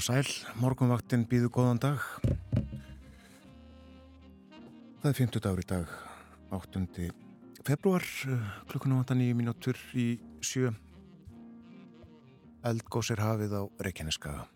[0.00, 2.00] Og sæl, morgunvaktin býðu góðan dag.
[5.02, 5.90] Það er 50 dagur í dag,
[6.56, 7.08] 8.
[7.68, 8.06] februar,
[8.70, 10.06] klukkunum 8.9 minútur í
[10.40, 10.70] sjö.
[12.64, 14.46] Eldgós er hafið á Reykjaneskaga.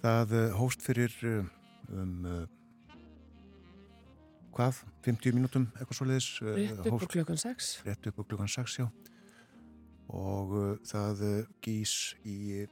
[0.00, 1.50] Það eh, hóst fyrir eh,
[1.92, 2.38] um uh,
[4.56, 4.78] hvað,
[5.10, 6.30] 50 mínútum eitthvað svo leiðis.
[6.40, 7.68] Rétt upp á klukkan 6.
[7.90, 8.88] Rétt upp á klukkan 6, já.
[10.08, 11.36] Og uh, það uh,
[11.68, 12.64] gís í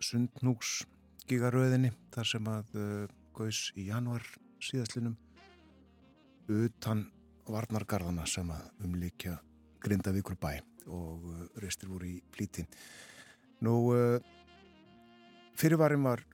[0.00, 0.80] Sundnúks
[1.28, 3.04] gigaröðinni þar sem að uh,
[3.36, 4.24] gaus í januar
[4.64, 5.16] síðastlinum
[6.50, 7.04] utan
[7.50, 9.36] varnargarðana sem að umlíkja
[9.84, 10.58] Grindavíkur bæ
[10.88, 12.64] og uh, restir voru í plíti.
[13.66, 14.18] Nú, uh,
[15.60, 16.24] fyrirvarin var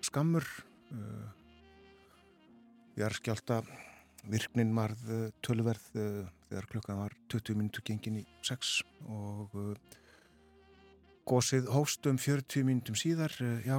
[0.00, 0.46] skammur,
[2.96, 3.60] jarðskjálta
[4.32, 5.02] virknin varð
[5.44, 8.72] tölverð þegar klukkan var 20 minútur gengin í 6
[9.12, 9.54] og
[11.30, 13.30] Gósið hóst um 40 mínutum síðar,
[13.62, 13.76] já,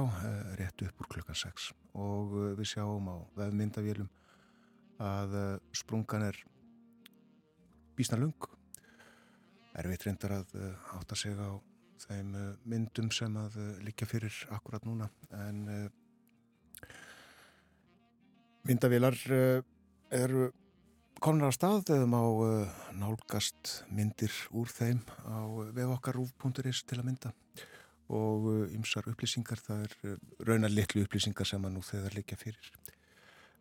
[0.56, 1.66] rétt upp úr klukkan 6
[2.00, 4.08] og við sjáum á vefmyndavélum
[4.96, 5.34] að
[5.76, 6.38] sprungan er
[7.98, 8.48] bísna lung.
[9.76, 10.54] Erfitt reyndar að
[10.96, 11.60] átta sig á
[12.06, 12.32] þeim
[12.64, 15.10] myndum sem að líka fyrir akkurat núna
[15.44, 15.60] en
[18.64, 19.20] myndavélar
[20.08, 20.48] eru
[21.22, 22.20] komnar á stað eða má
[22.98, 27.30] nálgast myndir úr þeim á vefokkarúf.is til að mynda
[28.12, 30.16] og ymsar upplýsingar, það er
[30.48, 32.72] raunar litlu upplýsingar sem að nú þegar líka fyrir.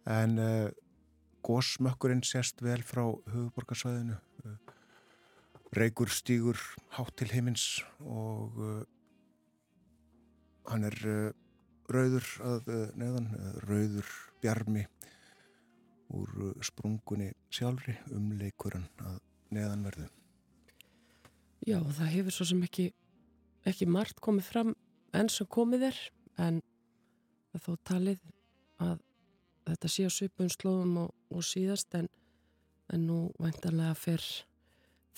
[0.10, 0.72] En uh,
[1.46, 4.58] gósmökkurinn sést vel frá höfuborgarsvæðinu, uh,
[5.78, 6.60] reykur stígur
[6.98, 8.82] hátt til heimins og uh,
[10.74, 10.98] hann er
[11.92, 13.30] rauður að neðan,
[13.70, 14.10] rauður
[14.42, 14.88] bjarmi
[16.16, 19.20] úr sprungunni sjálfri um leikurinn að
[19.56, 20.08] neðanverðu.
[21.68, 22.88] Já, það hefur svo sem ekki,
[23.70, 24.74] ekki margt komið fram
[25.14, 26.00] enn sem komið er
[26.42, 26.62] en
[27.60, 28.22] þó talið
[28.82, 29.02] að
[29.68, 32.08] þetta sé á svipun slóðum og, og síðast en,
[32.92, 34.24] en nú væntanlega fer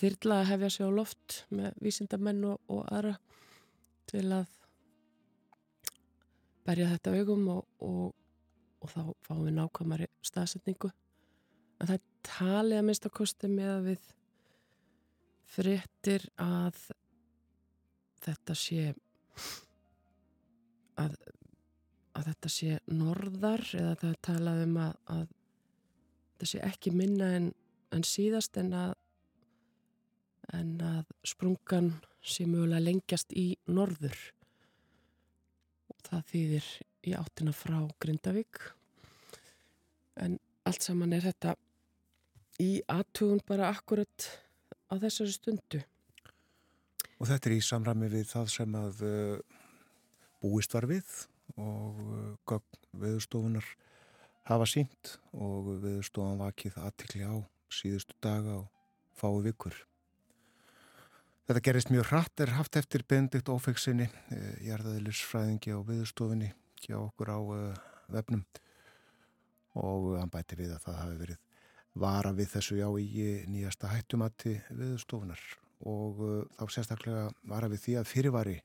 [0.02, 3.16] þyrla að hefja sig á loft með vísindamenn og, og aðra
[4.10, 4.60] til að
[6.68, 8.12] berja þetta augum og, og
[8.84, 10.92] og þá fáum við nákvæmari staðsetningu.
[11.80, 14.10] En það er talið að mista kosti með að við
[15.54, 16.80] frittir að
[18.24, 18.94] þetta sé
[21.02, 21.16] að,
[22.16, 25.26] að þetta sé norðar eða það er talað um að, að
[26.34, 27.50] þetta sé ekki minna en,
[27.94, 28.96] en síðast en að
[30.54, 31.94] en að sprungan
[32.24, 34.18] sé mögulega lengjast í norður.
[35.92, 36.68] Og það þýðir
[37.08, 38.62] í áttina frá Grindavík.
[40.24, 40.38] En
[40.68, 41.56] allt saman er þetta
[42.62, 44.30] í aðtugun bara akkurat
[44.88, 45.82] á þessari stundu.
[47.20, 49.38] Og þetta er í samræmi við það sem að uh,
[50.44, 51.08] búist var við
[51.56, 53.66] og uh, gögn viðstofunar
[54.50, 57.36] hafa sínt og viðstofan vakið aðtikli á
[57.74, 58.68] síðustu daga og
[59.18, 59.76] fái vikur.
[61.48, 65.80] Þetta gerist mjög hratt er haft eftir Benedikt Ófegsinni, uh, jarðaðilisfræðingi á
[66.84, 67.40] viðstofunni hjá okkur á
[68.12, 68.44] vefnum.
[69.76, 71.38] Og hann bæti við að það hafi verið
[71.96, 75.40] vara við þessu já í nýjasta hættumatti viðstofunar
[75.86, 78.58] og uh, þá sérstaklega vara við því að fyrirvari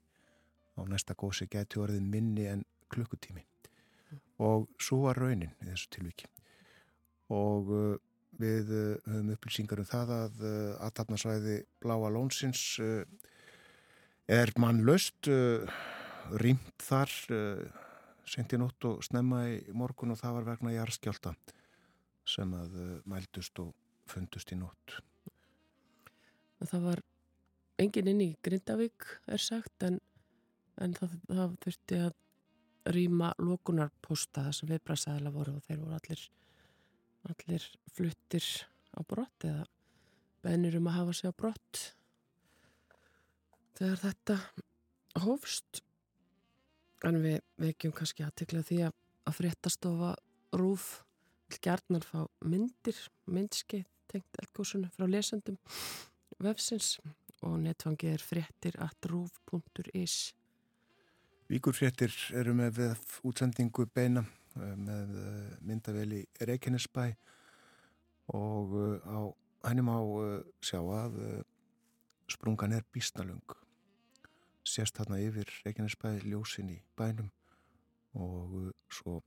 [0.78, 3.44] á næsta gósi geti orðið minni en klukkutími.
[4.08, 4.20] Mm.
[4.38, 6.28] og svo var raunin í þessu tilviki.
[7.28, 7.96] Og uh,
[8.38, 10.46] við uh, höfum upplýsingar um það að
[10.86, 12.78] aðtapnarsvæði Bláa Lónsins
[14.28, 15.28] er mannlaust
[16.38, 17.12] rýmt þar
[18.28, 21.34] sent í nótt og snemma í morgun og það var vegna jarðskjálta
[22.28, 22.78] sem að
[23.08, 23.72] mældust og
[24.08, 24.98] fundust í nótt.
[26.58, 27.02] Það var
[27.80, 30.00] engin inn í Grindavík er sagt en,
[30.82, 32.16] en það, það þurfti að
[32.94, 36.28] rýma lókunarposta þar sem viðbræðsæðila voru og þeir voru allir
[37.28, 38.46] allir fluttir
[38.96, 39.66] á brott eða
[40.44, 41.82] bennir um að hafa sig á brott.
[43.78, 44.38] Þegar þetta
[45.24, 45.82] hófst
[47.06, 48.96] en við vekjum kannski aðtekla því að,
[49.28, 50.14] að fréttastofa
[50.58, 50.88] rúf
[51.48, 52.98] vil gerðnar fá myndir
[53.30, 55.58] myndskeið tengt elgósunum frá lesendum
[56.42, 56.96] vefsins
[57.46, 60.16] og netfangið er fréttir at rúf.is
[61.48, 62.82] Víkurfréttir eru með
[63.24, 64.24] útsendingu beina
[64.58, 67.06] eh, með eh, myndaveli Reykjanesbæ
[68.36, 69.20] og eh, á
[69.68, 70.00] hennum á
[70.62, 71.16] sjá að
[72.30, 73.56] sprungan er bísnalung
[74.69, 77.31] sérst þarna yfir Reykjanesbæ ljósin í bænum
[78.19, 79.20] og svo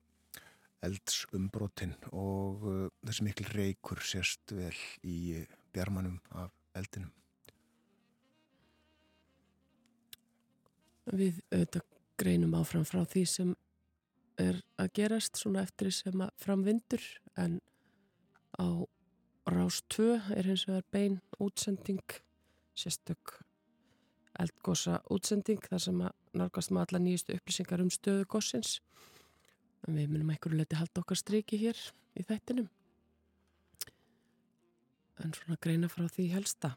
[0.85, 2.63] elds umbrotin og
[3.05, 5.41] þessi mikil reykur sérst vel í
[5.73, 7.11] bjarmanum af eldinum.
[11.11, 11.85] Við auðvitað
[12.21, 13.53] greinum áfram frá því sem
[14.41, 17.05] er að gerast svona eftir því sem að framvindur
[17.41, 17.59] en
[18.57, 18.69] á
[19.49, 22.21] rás 2 er hins vegar bein útsending
[22.77, 23.41] sérstök
[24.41, 28.77] eldgosa útsending þar sem að nálgast með alla nýjustu upplýsingar um stöðu gossins.
[29.87, 31.79] En við munum einhverju leti halda okkar striki hér
[32.17, 32.69] í þættinum.
[35.21, 36.75] En svona greina frá því helsta.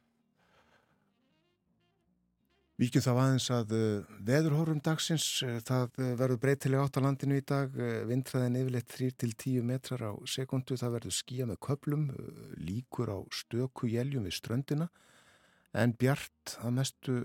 [2.74, 7.36] Víkjum þá aðeins að uh, veðurhórum dagsins, uh, það uh, verður breytilega átt á landinu
[7.38, 7.76] í dag,
[8.10, 12.08] vindræðin yfirleitt 3-10 metrar á sekundu, það verður skíja með köplum,
[12.58, 14.88] líkur á stöku jæljum við ströndina,
[15.70, 17.16] en bjart að mestu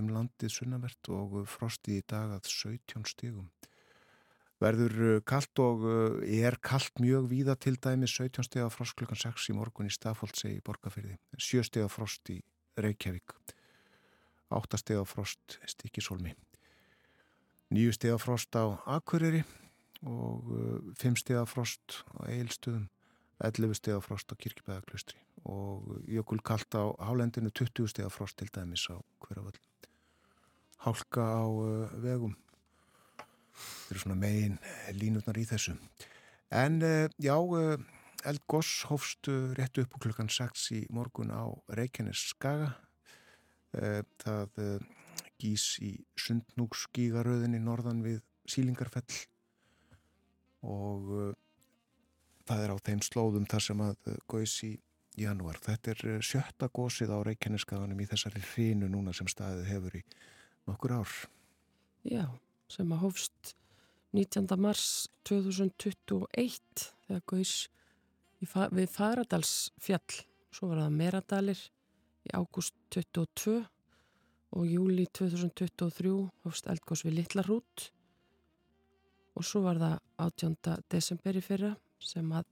[0.00, 3.50] um landið sunnavert og frostið í dag að 17 stígum.
[4.58, 5.84] Verður kallt og
[6.26, 10.58] er kallt mjög víða til dæmi 17 stíga frost klukkan 6 í morgun í Stafóldsegi
[10.58, 12.40] í Borgafyrði, 7 stíga frost í
[12.78, 13.36] Reykjavík.
[14.48, 16.32] 8 steg á frost stikisólmi
[17.68, 19.42] 9 steg á frost á Akureyri
[20.08, 20.48] og
[20.96, 22.88] 5 uh, steg á frost á Eilstöðum
[23.44, 27.52] 11 steg á frost á Kirkibæðaklustri og jökul kallt á Hálendinu.
[27.52, 29.60] 20 steg á frost til dæmis á hverjaföll
[30.84, 32.34] hálka á uh, vegum.
[33.58, 34.58] Þetta eru svona megin
[34.94, 35.76] línutnar í þessu.
[36.54, 37.36] En uh, já
[38.26, 42.72] Eldgoss hófst rétt upp klukkan 6 í morgun á Reykjanes Skaga
[43.76, 44.84] Eh, það eh,
[45.38, 49.18] gís í sundnúksgígaröðinni norðan við sílingarfell.
[50.64, 51.34] Og eh,
[52.48, 54.72] það er á þeim slóðum þar sem að góðs í
[55.18, 55.60] janúar.
[55.60, 60.04] Þetta er sjötta gósið á Reykjaneskaðanum í þessari hrínu núna sem staðið hefur í
[60.68, 61.14] nokkur ár.
[62.06, 62.24] Já,
[62.70, 63.54] sem að hófst
[64.16, 64.46] 19.
[64.60, 67.56] mars 2021 þegar góðs
[68.38, 70.22] við Faradalsfjall,
[70.54, 71.64] svo var það Meradalir
[72.28, 73.58] í ágúst 22
[74.56, 77.88] og júli 2023 hófst eldgós við Littlarút
[79.36, 80.78] og svo var það 18.
[80.90, 82.48] desember í fyrra sem að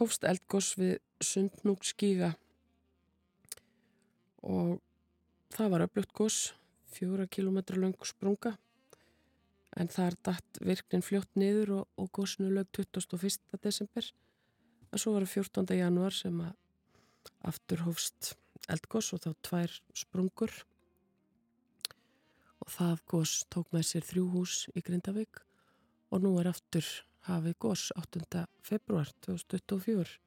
[0.00, 2.32] hófst eldgós við Sundnúkskíga
[4.46, 4.78] og
[5.54, 6.38] það var öflugt gós,
[6.92, 8.56] fjóra kilómetra lang sprunga
[9.78, 13.38] en það er dætt virknin fljótt niður og, og góðsnu lög 21.
[13.62, 14.10] desember
[14.92, 15.78] en svo var það 14.
[15.78, 16.54] januar sem að
[17.48, 18.32] aftur hófst
[18.72, 20.54] eldgós og þá tvær sprungur
[22.64, 25.42] og það gós tók með sér þrjú hús í Grindavík
[26.12, 26.86] og nú er aftur
[27.28, 28.46] hafið gós 8.
[28.64, 30.18] februar 2024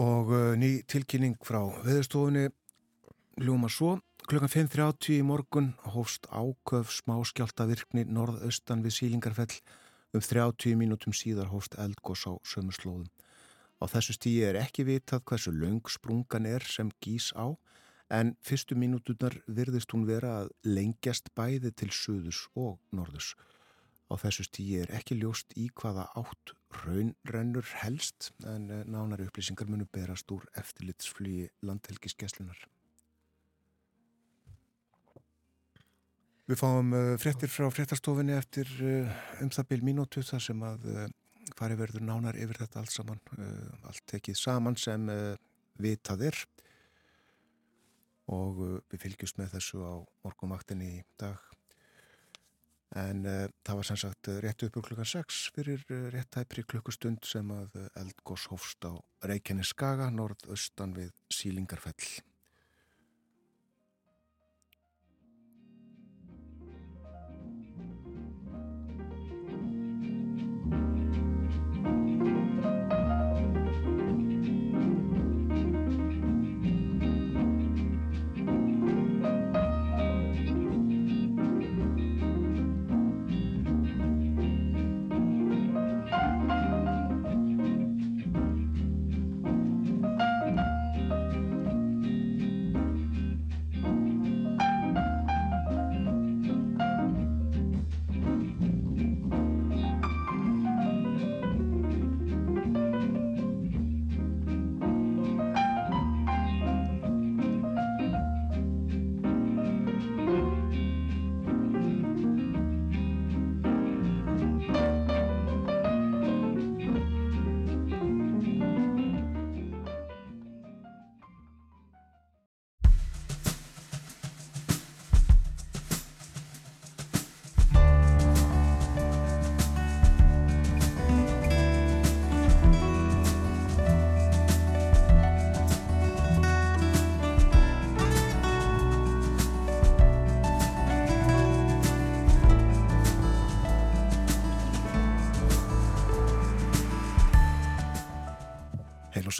[0.00, 2.46] Og uh, ný tilkynning frá veðurstofunni
[3.44, 3.98] ljúma svo
[4.32, 9.58] klukkan 5.30 í morgun hófst áköf smáskjálta virkni norðaustan við sílingarfell
[10.16, 13.10] um 30 mínútum síðar hófst eldgós á sömurslóðum
[13.82, 17.50] Á þessu stíi er ekki vitað hversu laung sprungan er sem gís á
[18.14, 23.32] en fyrstu mínútunar virðist hún vera að lengjast bæði til söðus og norðus.
[24.06, 29.72] Á þessu stíi er ekki ljóst í hvaða átt raunrennur helst en eh, nánari upplýsingar
[29.72, 32.62] munu berast úr eftirlitsflugi landhelgiskeslunar.
[36.52, 40.82] Við fáum uh, fréttir frá fréttastofinni eftir uh, um það byrj mínútu þar sem að
[40.92, 41.04] uh,
[41.56, 45.32] fari verður nánar yfir þetta allt saman, uh, allt tekið saman sem uh,
[45.80, 46.40] vitað er
[48.36, 49.94] og uh, við fylgjumst með þessu á
[50.26, 51.40] morgumaktinni í dag.
[53.00, 58.44] En það var sannsagt rétt uppur klukkan 6 fyrir rétt tæpri klukkustund sem að eldgós
[58.52, 58.92] hófst á
[59.24, 61.96] Reykjanes Skaga, norðaustan við Sílingarfell.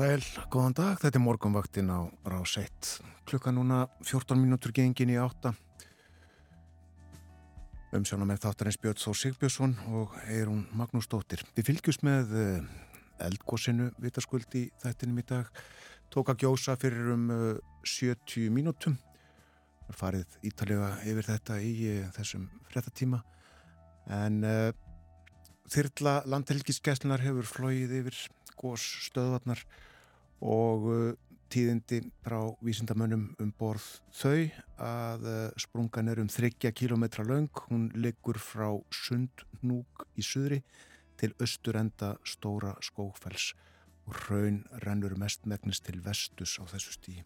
[0.03, 2.89] Sæl, góðan dag, þetta er morgunvaktin á rás 1.
[3.29, 5.53] Klukka núna 14 mínútur gengin í átta.
[7.95, 11.45] Umsjóna með þáttarins Björn Þór Sigbjörnsson og Eirún Magnús Dóttir.
[11.55, 12.65] Við fylgjum með eh,
[13.29, 15.63] eldgósinu vitaskuld í þættinum í dag.
[16.11, 17.31] Tók að gjósa fyrir um
[17.85, 18.99] 70 eh, mínútum.
[19.93, 23.23] Farið ítalega yfir þetta í eh, þessum frettatíma.
[24.11, 24.43] En
[25.71, 28.21] þyrla landhelgiskeslunar hefur flóið yfir
[28.59, 29.63] gós stöðvarnar
[30.43, 31.13] og uh,
[31.53, 33.85] tíðindi frá vísindamönnum um borð
[34.17, 34.49] þau
[34.83, 40.63] að uh, sprungan er um 30 km laung, hún liggur frá Sundnúk í suðri
[41.21, 43.53] til austurenda stóra skókfells
[44.09, 47.23] og raun rennur mest megnist til vestus á þessu stíi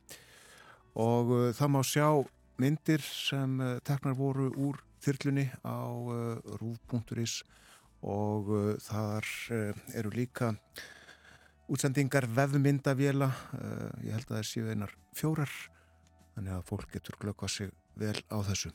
[0.98, 2.08] og uh, það má sjá
[2.60, 5.92] myndir sem teknar voru úr þyrlunni á
[6.56, 7.42] rúf.is
[8.00, 8.48] og
[8.80, 9.28] þar
[9.92, 10.54] eru líka
[11.72, 15.52] útsendingar vefmyndavéla uh, ég held að það séu einar fjórar
[16.36, 18.72] þannig að fólk getur glöggvað sig vel á þessu.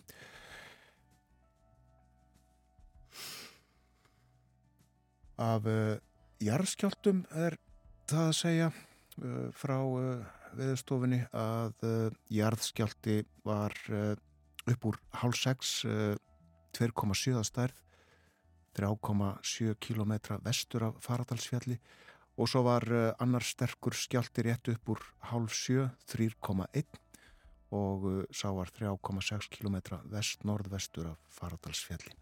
[5.41, 5.95] Af uh,
[6.43, 7.57] jarðskjáltum er
[8.12, 9.77] það að segja uh, frá
[10.51, 11.86] veðustofinni að
[12.27, 13.71] jarðskjálti var
[14.67, 15.69] upp úr hálf 6
[16.75, 17.77] 2,7 stærð
[18.75, 21.79] 3,7 km vestur af Faradalsfjalli
[22.39, 26.85] og svo var uh, annar sterkur skjálti rétt upp úr hálf sjö, 3,1
[27.75, 32.15] og uh, sá var 3,6 km vest-norðvestur af Faradalsfjalli.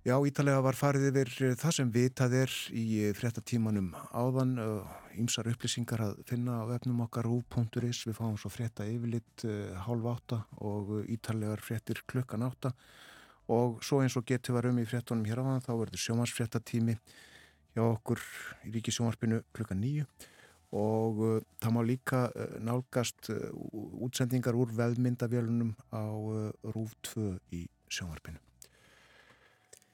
[0.00, 2.86] Já, ítalega var farið yfir uh, það sem vitað er í
[3.18, 4.56] fréttatímanum áðan,
[5.20, 9.44] ímsar upplýsingar að finna á vefnum okkar úr.is, við fáum svo frétta yfirlitt
[9.84, 12.72] hálf átta og ítalegar fréttir klukkan átta.
[13.50, 16.94] Og svo eins og getur var um í fréttunum hér á þann þá verður sjómansfréttatími
[17.74, 18.20] hjá okkur
[18.66, 20.06] í Ríkisjónvarpinu klukka nýju
[20.76, 23.50] og uh, það má líka uh, nálgast uh,
[24.06, 28.38] útsendingar úr veðmyndavélunum á uh, RÚF 2 í sjónvarpinu.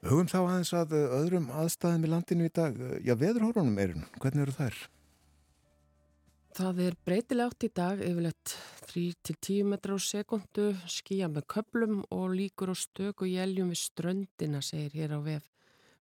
[0.06, 2.76] Hugum þá aðeins að uh, öðrum aðstæðum í landinu í dag.
[3.00, 4.82] Já, veðurhórunum erun, hvernig eru þær?
[6.56, 8.52] Það er breytilegt í dag, yfirleitt
[8.88, 14.62] 3-10 metrar á sekundu, skýja með köplum og líkur og stök og jæljum við ströndina,
[14.64, 15.50] segir hér á vef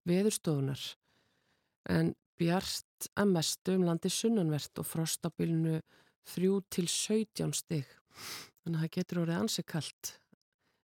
[0.08, 0.84] veðurstofunar
[1.90, 5.80] en bjart að mestu um landi sunnanvert og frostabilnu
[6.34, 7.86] 3-17 stig.
[8.64, 10.12] Þannig að það getur orðið ansið kallt.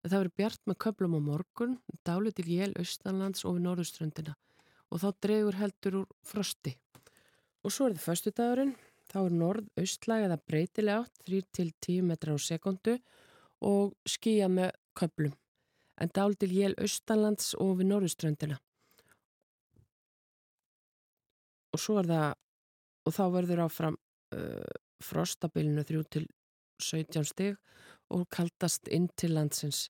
[0.01, 4.38] Það verður bjart með köplum á morgun, dálit til jél austanlands og við norðuströndina
[4.91, 6.74] og þá dregur heldur úr frosti.
[7.63, 8.74] Og svo er það förstu dagurinn,
[9.08, 12.98] þá er norð-austlæg eða breytilega átt 3-10 metrar á sekundu
[13.63, 15.38] og skýja með köplum.
[16.01, 18.58] En dálit til jél austanlands og við norðuströndina.
[21.71, 22.27] Og svo er það
[23.01, 23.97] og þá verður áfram
[24.35, 26.27] uh, frostabilinu 3 til
[26.81, 27.55] 17 stig
[28.11, 29.87] og kaldast inn til landsins.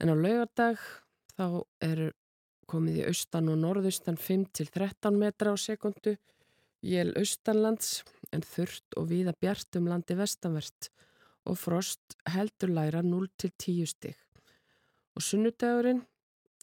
[0.00, 0.80] En á laugardag
[1.36, 2.10] þá eru
[2.70, 6.16] komið í austan og norðaustan 5 til 13 metra á sekundu
[6.86, 8.00] jél austanlands
[8.32, 10.88] en þurft og viða bjart um landi vestanvert
[11.48, 14.16] og frost heldur læra 0 til 10 stig.
[15.16, 16.04] Og sunnudagurinn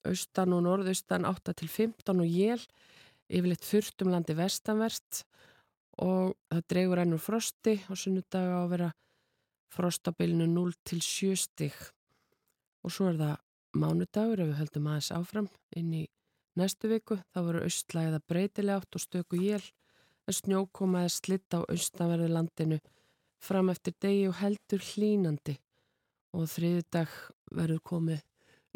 [0.08, 2.64] austan og norðaustan 8 til 15 og jél
[3.28, 5.24] yfirleitt þurft um landi vestanvert
[6.04, 8.90] og það dregur ennur frosti og sunnudaga á að vera
[9.74, 11.74] frostabilinu 0 til 7 stig.
[12.86, 13.36] Og svo er það
[13.78, 16.04] mánudagur ef við höldum aðeins áfram inn í
[16.58, 17.18] næstu viku.
[17.34, 19.66] Þá veru austlæða breytilegt og stöku jél
[20.28, 22.80] en snjókomaði slitt á austanverðu landinu
[23.44, 25.58] fram eftir degi og heldur hlínandi
[26.36, 27.12] og þriðu dag
[27.54, 28.24] verður komið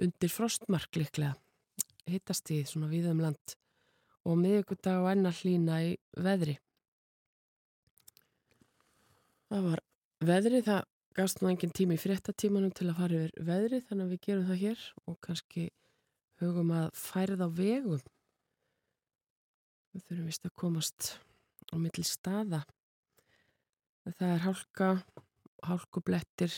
[0.02, 1.36] undir frostmark liklega
[2.10, 3.56] hittast í svona viðum land
[4.28, 6.58] og miðugudag og enna hlína í veðri.
[9.52, 9.84] Það var
[10.24, 10.82] veðri, það
[11.18, 14.48] gafst nú engin tími í fréttatímanum til að fara yfir veðri þannig að við gerum
[14.48, 15.66] það hér og kannski
[16.42, 18.04] hugum að færið á vegum.
[19.92, 21.10] Við þurfum vist að komast
[21.68, 22.62] á milli staða.
[24.08, 24.90] Það er hálka,
[25.68, 26.56] hálkublettir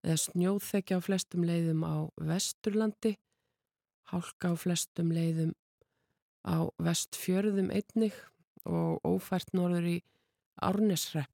[0.00, 3.14] eða snjóþekja á flestum leiðum á Vesturlandi,
[4.10, 5.52] hálka á flestum leiðum
[6.46, 8.16] á vestfjörðum einnig
[8.68, 9.96] og ófært norður í
[10.60, 11.32] Árnesrepp.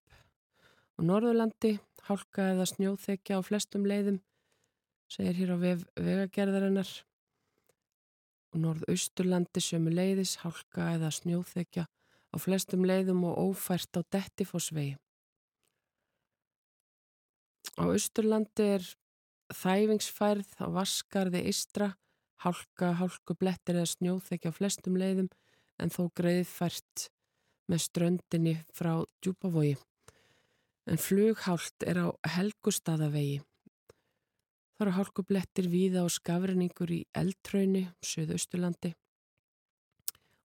[0.97, 4.21] Og Norðurlandi hálka eða snjóþekja á flestum leiðum,
[5.11, 6.91] segir hér á vef, vegagerðarinnar.
[8.55, 14.97] Og Norðausturlandi sömu leiðis hálka eða snjóþekja á flestum leiðum og ófært á Dettifossvegi.
[17.77, 18.87] Á Austurlandi er
[19.53, 21.91] þæfingsfærð á Vaskarði Istra
[22.45, 25.29] hálka, hálkublettir eða snjóþekja á flestum leiðum
[25.81, 27.09] en þó greið fært
[27.71, 28.93] með ströndinni frá
[29.25, 29.77] djúpavogi
[30.87, 33.41] en flughált er á helgustaðavegi.
[34.77, 38.93] Það eru hálkublettir víða og skafrinningur í eldtrauni, Suðausturlandi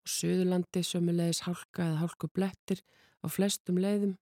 [0.09, 2.81] Suðurlandi sömulegis hálka eða hálkublettir
[3.21, 4.17] á flestum leiðum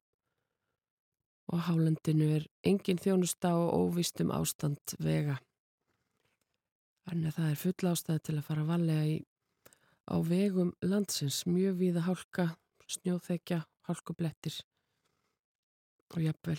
[1.49, 5.39] og hálendinu er engin þjónusta og óvistum ástand vega.
[7.09, 9.13] Þannig að það er full ástæði til að fara valega í,
[10.13, 12.45] á vegum landsins, mjög víða hálka,
[12.85, 14.59] snjóþekja, hálkublettir
[16.13, 16.59] og jafnvel,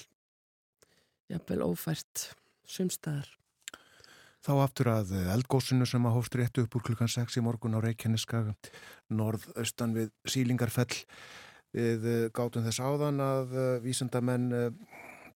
[1.29, 2.23] jafnvel ófært
[2.65, 3.29] sumstaðar.
[4.41, 7.85] Þá aftur að eldgósinu sem að hófst réttu upp úr klukkan 6 í morgun á
[7.85, 8.41] Reykjaneska
[9.13, 11.03] norðaustan við Sílingarfell.
[11.77, 14.49] Við gátum þess áðan að vísendamenn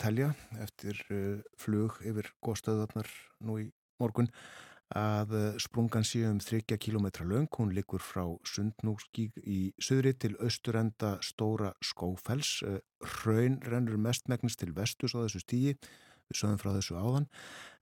[0.00, 0.32] telja
[0.64, 1.04] eftir
[1.60, 3.10] flug yfir góðstöðarnar
[3.44, 4.32] nú í morgun
[4.98, 11.16] að sprungan sé um 30 km löng, hún likur frá Sundnúskík í söðri til austurenda
[11.24, 12.60] Stóra Skófells
[13.24, 17.28] raun rennur mestmægnist til vestus á þessu stígi við sögum frá þessu áðan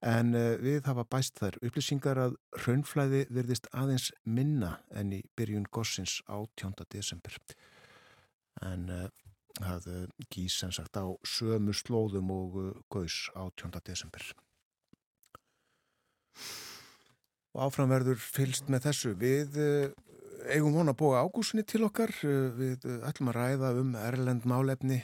[0.06, 6.20] en við hafa bæst þær upplýsingar að raunflæði verðist aðeins minna enn í byrjun gossins
[6.30, 6.86] á 10.
[6.94, 7.36] desember
[8.62, 8.88] en
[9.60, 9.88] það
[10.32, 12.60] gís sem sagt á sömu slóðum og
[12.92, 13.82] gaus á 10.
[13.84, 14.24] desember
[17.54, 19.14] og áframverður fylst með þessu.
[19.18, 19.58] Við
[20.50, 22.12] eigum vona að búa ágúsinni til okkar.
[22.56, 25.00] Við ætlum að ræða um Erlend málefni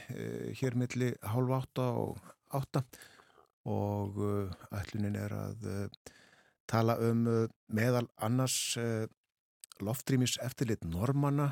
[0.60, 2.84] hér milli hálf átta og átta.
[3.66, 4.20] Og
[4.70, 5.68] ætlunin er að
[6.70, 7.26] tala um
[7.74, 8.76] meðal annars
[9.82, 11.50] loftrýmis eftirlit normanna,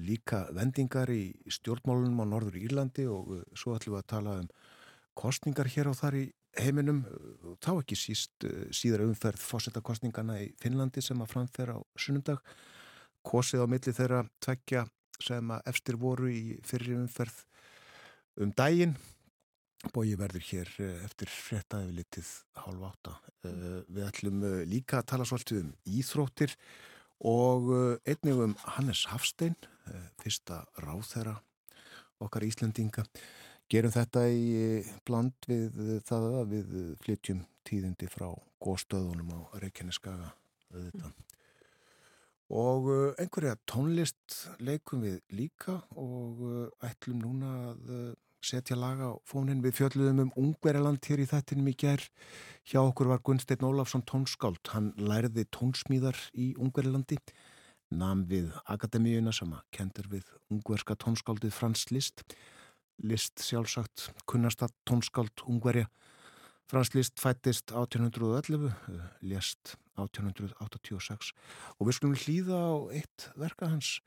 [0.00, 4.48] líka vendingar í stjórnmálunum á Norður Írlandi og svo ætlum við að tala um
[5.18, 6.24] kostningar hér og þar í
[6.62, 7.02] heiminum,
[7.64, 12.40] þá ekki síst síðar umferð fósettakostningana í Finnlandi sem að framfæra á sunnundag,
[13.26, 14.86] kosið á milli þeirra tveggja
[15.22, 17.44] sem að efstir voru í fyrir umferð
[18.38, 18.94] um daginn
[19.94, 20.70] Bói verður hér
[21.06, 22.28] eftir frettaði litið
[22.64, 23.12] hálf átta.
[23.86, 26.54] Við ætlum líka að tala svolítið um íþróttir
[27.30, 27.70] og
[28.02, 29.54] einnig um Hannes Hafstein,
[30.18, 31.36] fyrsta ráþæra
[32.18, 33.06] okkar Íslandinga.
[33.68, 38.30] Gerum þetta í bland við það að við flytjum tíðindi frá
[38.64, 40.30] góðstöðunum á Reykjaneskaga.
[42.48, 42.88] Og
[43.20, 46.40] einhverja tónlist leikum við líka og
[46.80, 47.92] ætlum núna að
[48.40, 52.04] setja laga á fónin við fjöldluðum um Ungverjaland hér í þettinum í ger
[52.70, 54.62] hjá okkur var Gunstein Ólafsson tónskáld.
[54.72, 57.18] Hann læriði tónsmíðar í Ungverjalandi.
[57.88, 62.24] Nam við Akademíuna sem að kendur við ungverska tónskáldið Frans List
[62.98, 65.86] List sjálfsagt kunnasta tónskáld Ungverja.
[66.66, 68.74] Frans List fættist 1811
[69.20, 71.30] lést 1886
[71.78, 74.00] og við skulum hlýða á eitt verka hans.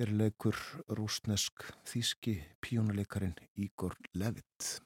[0.00, 0.56] Er leikur
[0.88, 4.80] rúsnesk þíski píónuleikarin Ígor Levitt.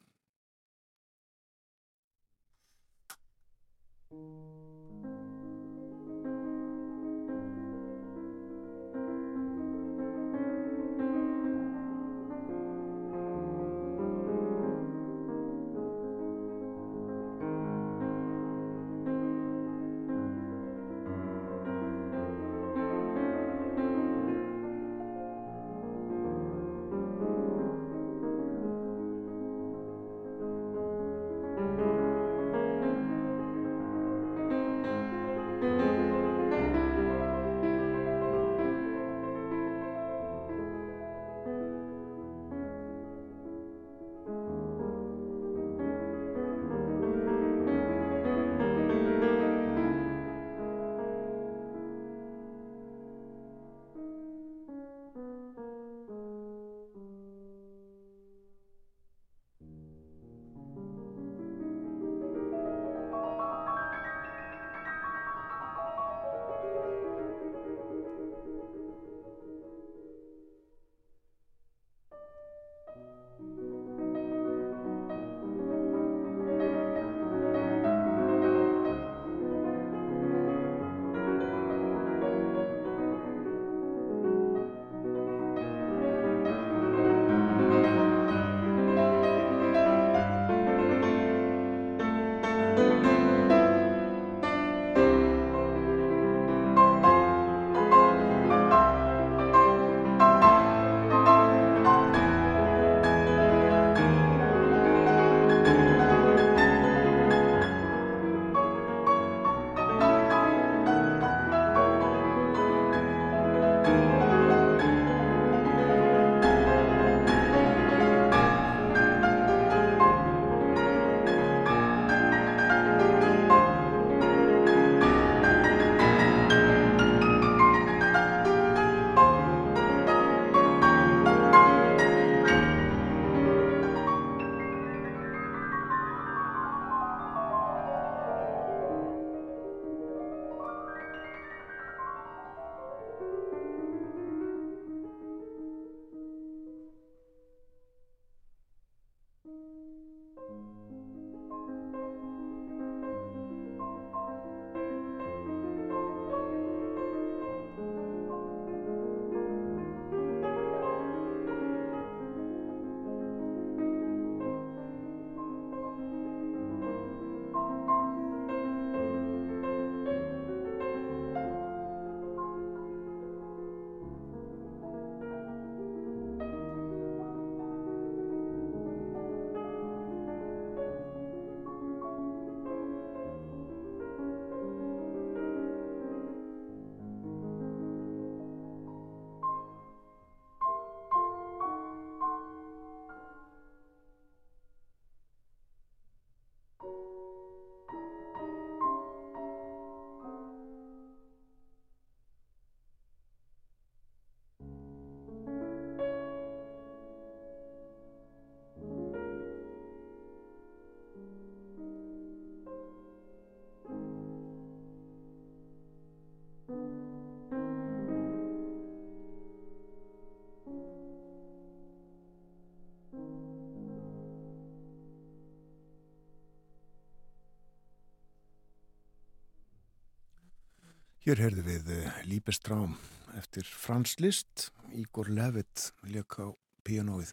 [231.24, 232.98] Hér heyrðu við eh, Líbestrám
[233.38, 236.52] eftir Frans Liszt, Ígor Levitt leik á
[236.84, 237.30] pianoið.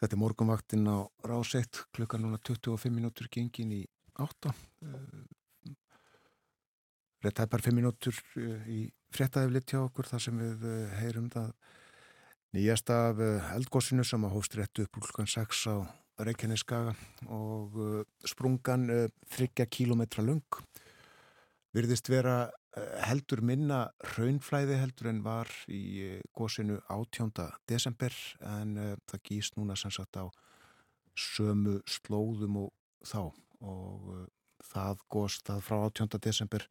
[0.00, 3.78] Þetta er morgunvaktinn á ráseitt klukkan núna 25 minútur gengin í
[4.18, 4.50] 8.
[7.22, 8.80] Rett hæppar 5 minútur eh, í
[9.14, 11.54] fréttaðiflit hjá okkur þar sem við eh, heyrum það
[12.58, 13.26] nýjasta af
[13.60, 15.86] eldgósinu sem að hóst réttu upp klukkan 6 á
[16.26, 16.98] Reykjaneskaga
[17.30, 17.78] og
[18.26, 18.90] sprungan
[19.38, 20.42] 30 kilometra lung
[21.72, 22.36] virðist vera
[22.76, 27.32] eh, heldur minna raunflæði heldur en var í eh, gósinu 18.
[27.68, 30.28] desember en uh, það gýst núna sem sagt á
[31.16, 32.72] sömu slóðum og
[33.08, 33.22] þá
[33.62, 34.26] og uh,
[34.72, 36.20] það góst það frá 18.
[36.20, 36.66] desember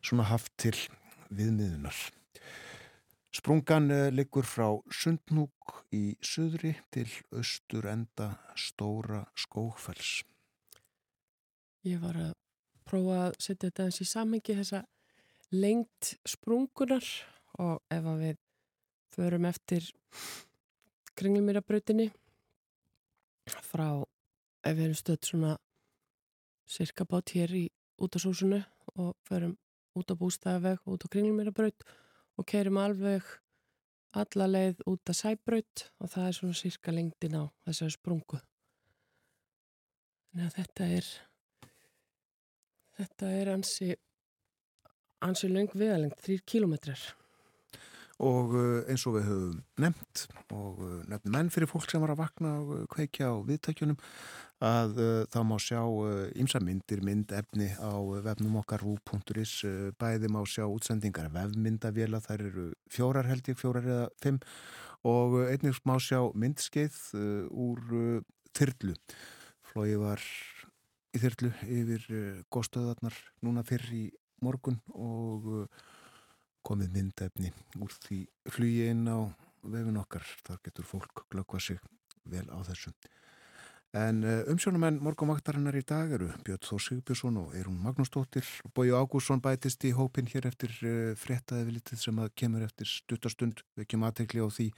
[0.00, 0.76] svona haft til
[1.28, 2.00] viðmiðunar.
[3.34, 10.22] Sprungan uh, liggur frá Sundnúk í söðri til austur enda stóra skókfells.
[11.84, 12.36] Ég var að
[12.88, 14.82] prófa að setja þetta eins í samengi þessa
[15.54, 17.06] lengt sprungunar
[17.58, 18.40] og ef að við
[19.14, 19.86] förum eftir
[21.18, 22.10] kringlumýrabrautinni
[23.48, 25.54] frá ef við erum stödd svona
[26.68, 27.64] cirka bát hér í
[27.98, 28.60] út á sósunu
[28.94, 29.56] og förum
[29.98, 31.86] út á bústæðaveg, út á kringlumýrabraut
[32.38, 33.24] og keirum alveg
[34.18, 38.40] alla leið út að sæbraut og það er svona cirka lengtin á þessari sprungu.
[40.28, 41.10] Þannig að þetta er
[42.98, 43.92] Þetta er ansi,
[45.22, 47.02] ansi löng viðalengt, þrýr kílometrar.
[48.18, 52.16] Og eh, eins og við höfum nefnt og eh, nefnum menn fyrir fólk sem var
[52.16, 54.00] að vakna og eh, kveikja á viðtækjunum
[54.58, 55.78] að uh, þá má sjá
[56.34, 57.94] ymsa uh, myndir, myndefni á
[58.26, 63.86] vefnum okkar rú.is, uh, bæði má sjá útsendingar vefmyndavela, þær eru fjórar held ég, fjórar
[63.86, 64.40] eða fimm
[65.06, 66.96] og einnig má sjá myndskeið
[67.54, 68.24] úr
[68.58, 68.96] þyrlu.
[69.70, 70.24] Flói var
[71.22, 73.14] þyrlu yfir uh, góðstöðarnar
[73.46, 74.06] núna fyrr í
[74.44, 75.84] morgun og uh,
[76.66, 78.18] komið myndefni úr því
[78.52, 79.30] flugi inn á
[79.68, 80.26] vefin okkar.
[80.46, 81.80] Þar getur fólk glöggvað sig
[82.28, 82.92] vel á þessu.
[83.96, 88.46] En uh, umsjónumenn morgunvaktarinnar í dag eru Björn Þó Sigbjörnsson og Eirún Magnúsdóttir.
[88.76, 90.74] Bói Ágússon bætist í hópin hér eftir
[91.16, 93.64] frettaði vilitið sem að kemur eftir stuttastund.
[93.80, 94.70] Við kemum aðtegli á því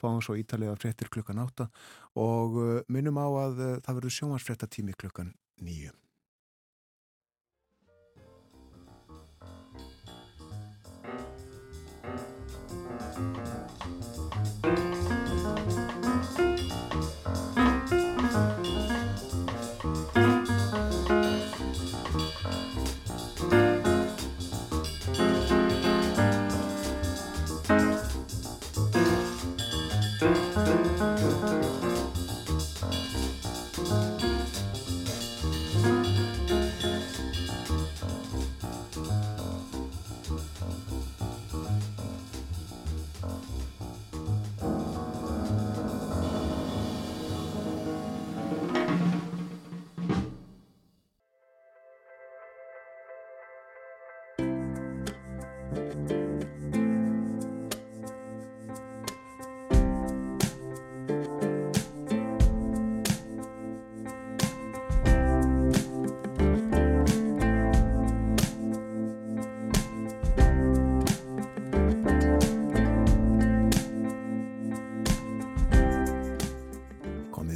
[0.00, 1.68] fáum svo ítalega frettir klukkan átta
[2.18, 2.58] og
[2.92, 5.92] minnum á að það verður sjómansfrettatími klukkan nýju.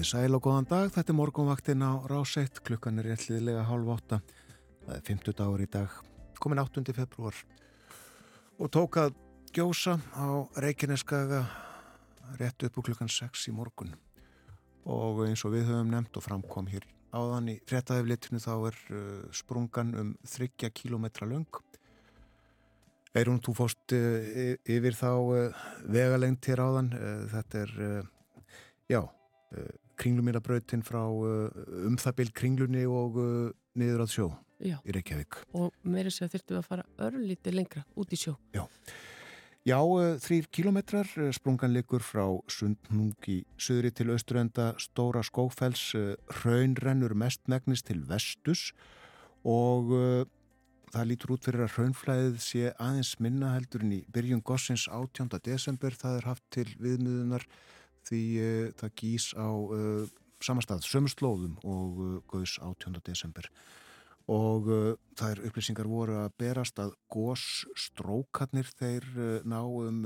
[0.09, 4.19] Sæl og góðan dag, þetta er morgunvaktin á Ráseitt, klukkan er réttliðilega hálf átta,
[4.87, 5.97] það er 50 dagur í dag,
[6.41, 6.81] komin 8.
[6.97, 7.41] februar
[8.57, 9.19] og tók að
[9.53, 11.43] gjósa á Reykjaneskaga
[12.41, 13.91] rétt upp úr klukkan 6 í morgun.
[14.89, 19.27] Og eins og við höfum nefnt og framkom hér áðan í frettæðiflitinu þá er uh,
[19.37, 21.61] sprungan um 30 km lang
[23.17, 26.91] Eirún, þú fóst uh, yfir þá uh, vegalengt hér áðan,
[27.35, 27.77] þetta er,
[28.89, 29.03] já,
[29.99, 31.49] kringlumýrabrautin frá uh,
[31.89, 34.27] um það byrj kringlunni og uh, niður að sjó
[34.65, 34.79] Já.
[34.83, 35.43] í Reykjavík.
[35.59, 38.35] Og meira sér þurftum við að fara örlítið lengra út í sjó.
[38.57, 38.65] Já,
[39.69, 45.91] Já uh, þrýr kilometrar sprungan likur frá Sundnung í söðri til austurenda Stóra Skófells
[46.43, 48.71] raun rennur mestmægnis til vestus
[49.47, 49.93] og
[50.93, 55.31] það lítur út fyrir að raunflæðið sé aðeins minna heldur en í byrjun gossins 18.
[55.45, 57.45] desember það er haft til viðmiðunar
[58.09, 60.07] því uh, það gís á uh,
[60.45, 63.01] samastað sömu slóðum og uh, gauðs 18.
[63.07, 63.49] desember
[64.29, 64.67] og
[65.25, 69.07] er upplýsingar voru að berast að gósstrókarnir þeir
[69.49, 70.03] ná um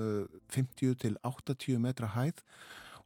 [0.55, 2.39] 50 til 80 metra hæð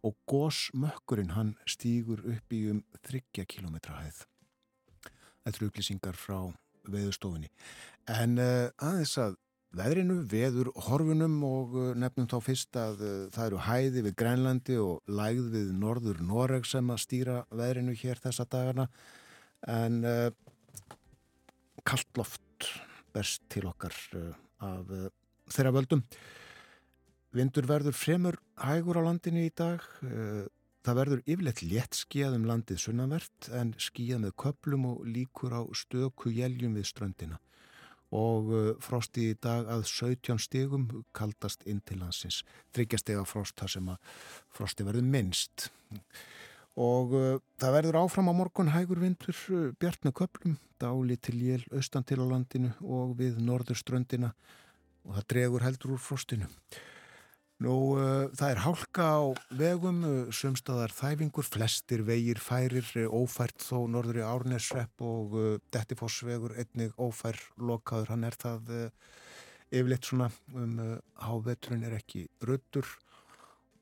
[0.05, 4.27] og gósmökkurinn hann stýgur upp í um 30 kilometra hæð
[5.47, 6.37] Þetta eru upplýsingar frá
[6.85, 7.49] veðustofunni
[8.13, 9.41] en aðeins að
[9.77, 15.53] veðrinu, veður horfunum og nefnum þá fyrst að það eru hæði við Grænlandi og lægð
[15.53, 18.89] við norður Noreg sem að stýra veðrinu hér þessa dagana
[19.67, 20.31] en uh,
[21.87, 22.71] kallt loft
[23.15, 24.33] best til okkar uh,
[24.65, 25.09] af uh,
[25.53, 26.05] þeirra völdum.
[27.37, 29.83] Vindur verður fremur hægur á landinu í dag.
[30.87, 35.63] Það verður yfirleitt létt skíðað um landið sunnanvert en skíðað með köplum og líkur á
[35.77, 37.37] stöku jæljum við ströndina.
[38.17, 38.49] Og
[38.81, 42.41] frosti í dag að 17 stegum kaldast inn til landsins.
[42.73, 44.17] Þryggjastega frost þar sem að
[44.57, 45.69] frosti verður minnst
[46.77, 51.39] og uh, það verður áfram á morgun hægur vindur uh, bjart með köplum, dáli til
[51.41, 54.35] jél austan til á landinu og við norðurströndina
[55.07, 56.51] og það dregur heldur úr frostinu.
[57.65, 59.21] Nú, uh, það er hálka á
[59.57, 66.53] vegum, uh, sumstaðar þæfingur, flestir vegir færir, ófært þó norður í Árnesrepp og uh, Dettifossvegur,
[66.61, 69.09] einnig ófær lokaður, hann er það uh,
[69.73, 70.77] yfirleitt svona um
[71.25, 72.87] háveturinn er ekki röttur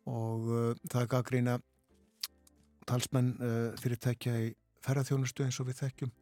[0.09, 0.47] og
[0.87, 1.59] það er gaggrína
[2.89, 3.35] talsmenn
[3.83, 4.49] fyrirtækja í
[4.85, 6.15] ferðarþjónustu eins og við þekkjum.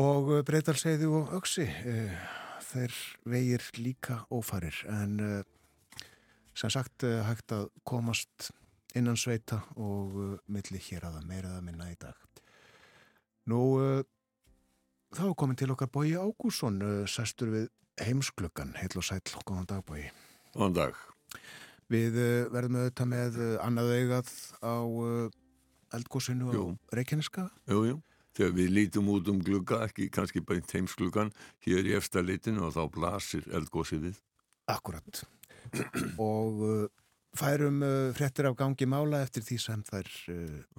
[0.00, 2.26] Og breytalseiði og uh,
[2.70, 5.18] þeir vegir líka ófarir en
[6.60, 8.50] sem sagt hægt að komast
[8.98, 10.16] innan sveita og
[10.50, 12.16] milli hér aða meiraða minna í dag
[13.48, 13.60] Nú
[15.16, 17.70] þá komin til okkar bói Ágússon sestur við
[18.04, 20.04] heimsklöggan heil og sæl, góðan dag bói
[20.52, 21.00] Góðan dag
[21.90, 22.18] Við
[22.52, 24.28] verðum auðvitað með annað eigað
[24.62, 24.76] á
[25.96, 26.62] eldgóðsinu á
[26.94, 27.48] Reykjaneska.
[27.70, 27.98] Jú, jú.
[28.38, 31.32] Þegar við lítum út um glugga, ekki kannski beint heimsgluggan,
[31.66, 34.20] hér í eftir litinu og þá blasir eldgóðsið við.
[34.70, 35.24] Akkurat.
[36.18, 36.88] Og
[37.38, 37.82] færum
[38.16, 40.10] fréttir af gangi mála eftir því sem þær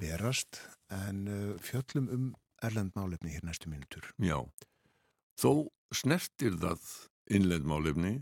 [0.02, 0.60] verast
[0.92, 1.26] en
[1.64, 2.26] fjöllum um
[2.62, 4.06] erlendmálefni hér næstu mínutur.
[4.22, 4.38] Já.
[5.40, 6.84] Þó snertir það
[7.32, 8.20] innlendmálefni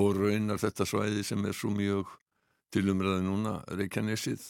[0.00, 2.08] og raunar þetta svæði sem er svo mjög
[2.72, 4.44] tilumræði núna Reykjanesið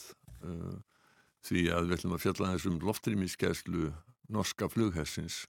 [1.43, 3.89] því að við ætlum að fjalla þessum loftrýmiskeslu
[4.33, 5.43] norska flughessins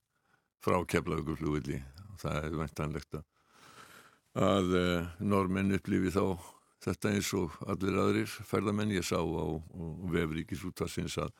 [0.63, 3.27] frá keflaugurflugvilli og það er væntanlegt að
[4.33, 6.23] uh, normenn upplifi þá
[6.83, 8.95] þetta eins og allir aðrir ferðamenn.
[8.95, 11.31] Ég sá á, á vefríkisútarsins að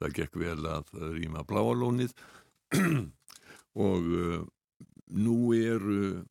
[0.00, 2.14] það gekk vel að rýma bláalónið.
[3.78, 4.40] Og uh,
[5.14, 6.24] nú eru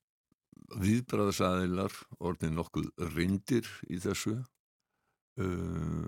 [0.77, 4.34] viðbræðsæðilar orðin nokkuð reyndir í þessu
[5.39, 6.03] uh,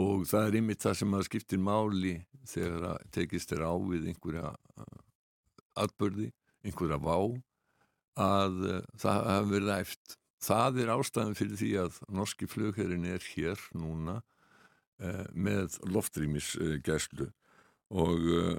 [0.00, 2.14] og það er ymitt það sem að skiptir máli
[2.48, 4.54] þegar að tekist er á við einhverja
[5.76, 6.30] atbörði,
[6.64, 7.18] einhverja vá
[8.18, 10.16] að uh, það hafi verið æft.
[10.40, 17.28] Það er ástæðan fyrir því að norski flugherrin er hér núna uh, með loftrýmisgæslu.
[17.90, 18.58] Og uh,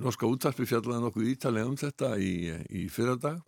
[0.00, 2.34] norska úttarpi fjallaði nokkuð ítalega um þetta í,
[2.70, 3.40] í fyrradag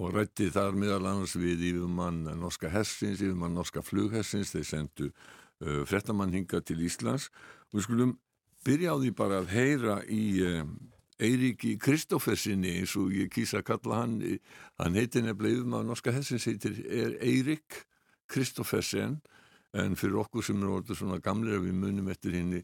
[0.00, 5.82] og rætti þar meðal annars við yfirmann norska hessins, yfirmann norska flughessins, þeir sendu uh,
[5.88, 7.28] frettamann hinga til Íslands.
[7.70, 8.14] Og við skulum
[8.66, 10.64] byrja á því bara að heyra í uh,
[11.22, 14.16] Eiríki Kristófersinni eins og ég kýsa að kalla hann,
[14.80, 16.78] hann heitir nefnilega yfirmann norska hessins, heitir
[17.20, 17.82] Eirík
[18.32, 19.20] Kristófersin
[19.72, 22.62] en fyrir okkur sem eru orðið svona gamlega við munum eftir henni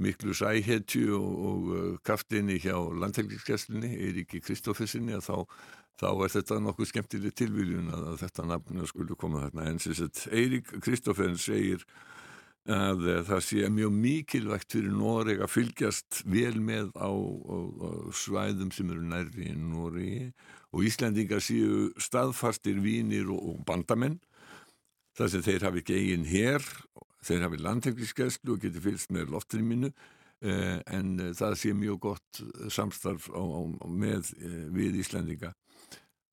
[0.00, 5.36] miklu sæhetju og, og uh, kraftinni hjá landhelgiskesslunni, Eiríki Kristófersinni að þá
[6.00, 9.66] þá er þetta nokkuð skemmtileg tilvíljun að þetta nafn skulle koma þarna.
[9.68, 11.84] En sem sagt Eirík Kristófern segir
[12.68, 18.72] að það sé mjög mikilvægt fyrir Noreg að fylgjast vel með á, á, á svæðum
[18.74, 20.32] sem eru nærri í Noregi.
[20.70, 24.20] Og Íslandingar séu staðfastir vínir og, og bandamenn.
[25.18, 26.62] Þar sem þeir hafi eigin hér
[27.26, 32.42] þeir hafi landhengiskeslu og getur fylgst með loftrýminu eh, en það sé mjög gott
[32.72, 33.42] samstarf á,
[33.84, 35.52] með eh, við Íslandinga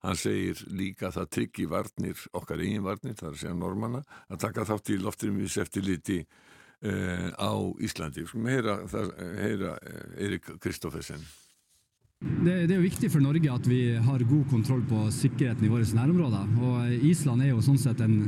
[0.06, 4.04] Hann segir líka að það tryggi varnir, okkar eigin varnir, það er að segja normanna,
[4.30, 8.28] að taka þátt í loftrimis eftir liti eh, á Íslandi.
[8.30, 8.78] Skulum heyra,
[9.42, 9.76] heyra
[10.22, 11.26] Erik Kristoffersen.
[12.18, 15.70] Det, det, er jo viktig for Norge at vi har god kontroll på sikkerheten i
[15.70, 16.48] våre nærområder.
[16.66, 18.24] Og Island er jo sånn sett en,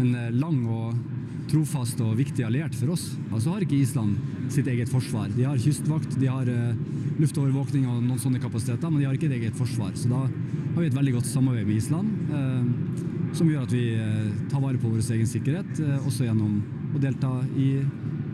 [0.00, 0.94] en lang og
[1.50, 3.10] trofast og viktig alliert for oss.
[3.28, 5.28] Altså har ikke Island sitt eget forsvar.
[5.36, 6.72] De har kystvakt, de har uh,
[7.20, 9.92] luftovervåkning og noen sånne kapasiteter, men de har ikke et eget forsvar.
[9.92, 13.86] Så da har vi et veldig godt samarbeid med Island, uh, som gjør at vi
[14.48, 16.60] tar vare på vår egen sikkerhet, også gjennom
[16.94, 17.70] å delta i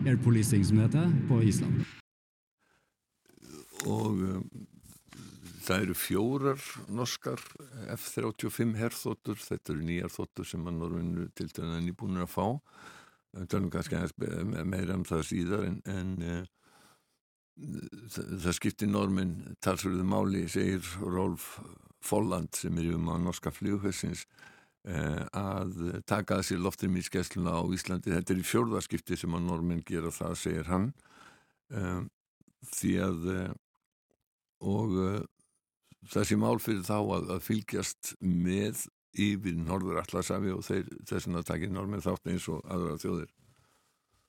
[0.05, 1.81] air policing, som det heter, på Island.
[3.89, 4.21] Og
[5.71, 7.41] það eru fjórar norskar
[7.95, 12.47] F-35 herþóttur, þetta eru nýjar þóttur sem mann voru til dæna nýbúinir að fá
[13.47, 13.95] tölum kannski
[14.67, 16.41] meira um það síðar en, en uh,
[18.11, 21.55] það, það skiptir normin talsverðu máli, segir Rolf
[22.03, 24.25] Folland sem er um á norska fljóðhessins
[24.89, 28.09] eh, að taka að sér loftrýmiskesluna á Íslandi.
[28.15, 30.87] Þetta er í fjórðarskipti sem að normin gera það, segir hann.
[31.69, 32.07] Um,
[32.73, 33.51] því að uh,
[34.71, 35.21] og uh,
[36.09, 38.87] þessi mál fyrir þá að, að fylgjast með
[39.21, 43.29] yfir Norður Allarsafi og þeir þess að takja normin þátt eins og aðra þjóðir.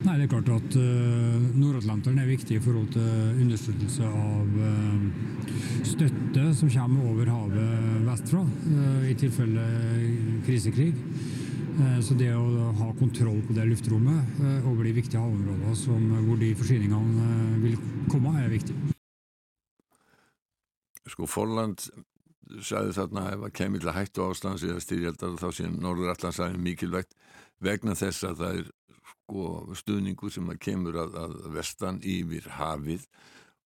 [0.03, 3.05] Nei, det er klart at uh, Nord-Atlanteren er viktig i forhold til
[3.45, 5.53] understøttelse av uh,
[5.87, 9.69] støtte som kommer over havet vestfra, uh, i tilfelle
[10.49, 10.91] krisekrig.
[12.05, 17.63] Så det å ha kontroll på det luftrommet over de viktige havområdene hvor de forsyningene
[17.65, 17.79] vil
[18.13, 18.92] komme, er viktig.
[21.11, 21.89] Sko, Forland
[22.63, 27.15] sagði þarna ef að kemur til hættu ástans eða styrjaldar þá sé Norður Allandsæðin mikilvægt
[27.63, 28.73] vegna þess að það er
[29.13, 29.45] sko,
[29.79, 33.07] stuðningu sem að kemur að, að vestan yfir hafið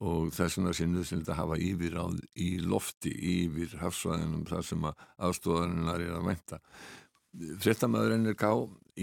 [0.04, 2.04] og þess vegna sé nöðsynlega að hafa yfir á
[2.36, 6.60] í lofti yfir hafsvæðinum þar sem að aðstofarinnar er að venda.
[7.64, 8.50] Frettamæður NRK,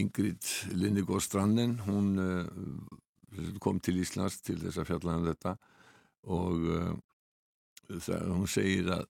[0.02, 5.56] Ingrid Linnigóð Stranden, hún uh, kom til Íslands til þess að fjalla um þetta
[6.34, 6.94] og það,
[7.90, 9.08] hún segir að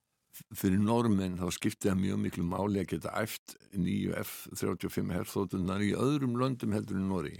[0.57, 5.93] fyrir normenn þá skipti það mjög miklu máli að geta æft nýju F-35 herþóttunar í
[5.97, 7.35] öðrum löndum heldur en Nóri.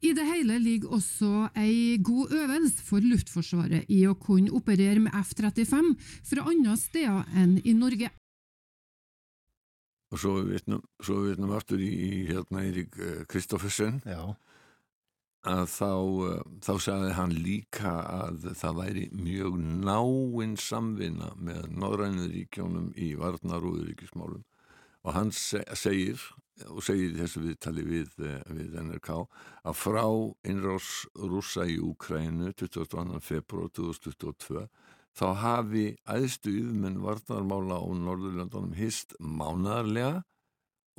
[0.00, 5.14] I det hele ligger også ei god øvelse for Luftforsvaret i å kunne operere med
[5.20, 5.92] F-35
[6.30, 8.08] fra andre steder enn i Norge.
[10.10, 12.96] Og svo við vitnum aftur i í hérna Eirik
[13.30, 14.00] Kristoffersen.
[14.08, 14.34] Já
[15.48, 15.92] að þá,
[16.60, 25.14] þá sagði hann líka að það væri mjög náinn samvinna með Norrænuríkjónum í varnar og
[25.16, 26.20] hann segir
[26.68, 28.10] og segir þessu viðtali við,
[28.52, 29.10] við NRK
[29.64, 30.04] að frá
[30.44, 33.20] innrás rúsa í Úkrænu 22.
[33.24, 34.66] februar 2022
[35.16, 40.20] þá hafi æðstu yfirmenn varnarmála á Norðurlandunum hist mánadarlega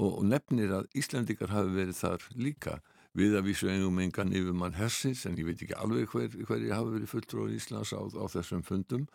[0.02, 2.80] og, og nefnir að Íslandikar hafi verið þar líka
[3.18, 6.76] við að vísu engum engan yfirmann hersins en ég veit ekki alveg hver, hver ég
[6.76, 9.08] hafi verið fulltrú á Íslands á, á þessum fundum.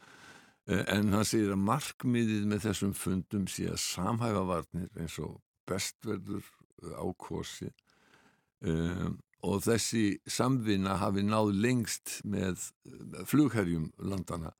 [0.66, 5.38] En hann segir að markmiðið með þessum fundum sé að samhæfa varnir eins og
[5.70, 6.48] bestverður
[6.98, 7.70] ákosi
[8.66, 9.16] um,
[9.46, 12.68] og þessi samvinna hafi náð lengst með
[13.30, 14.52] flugherjum landana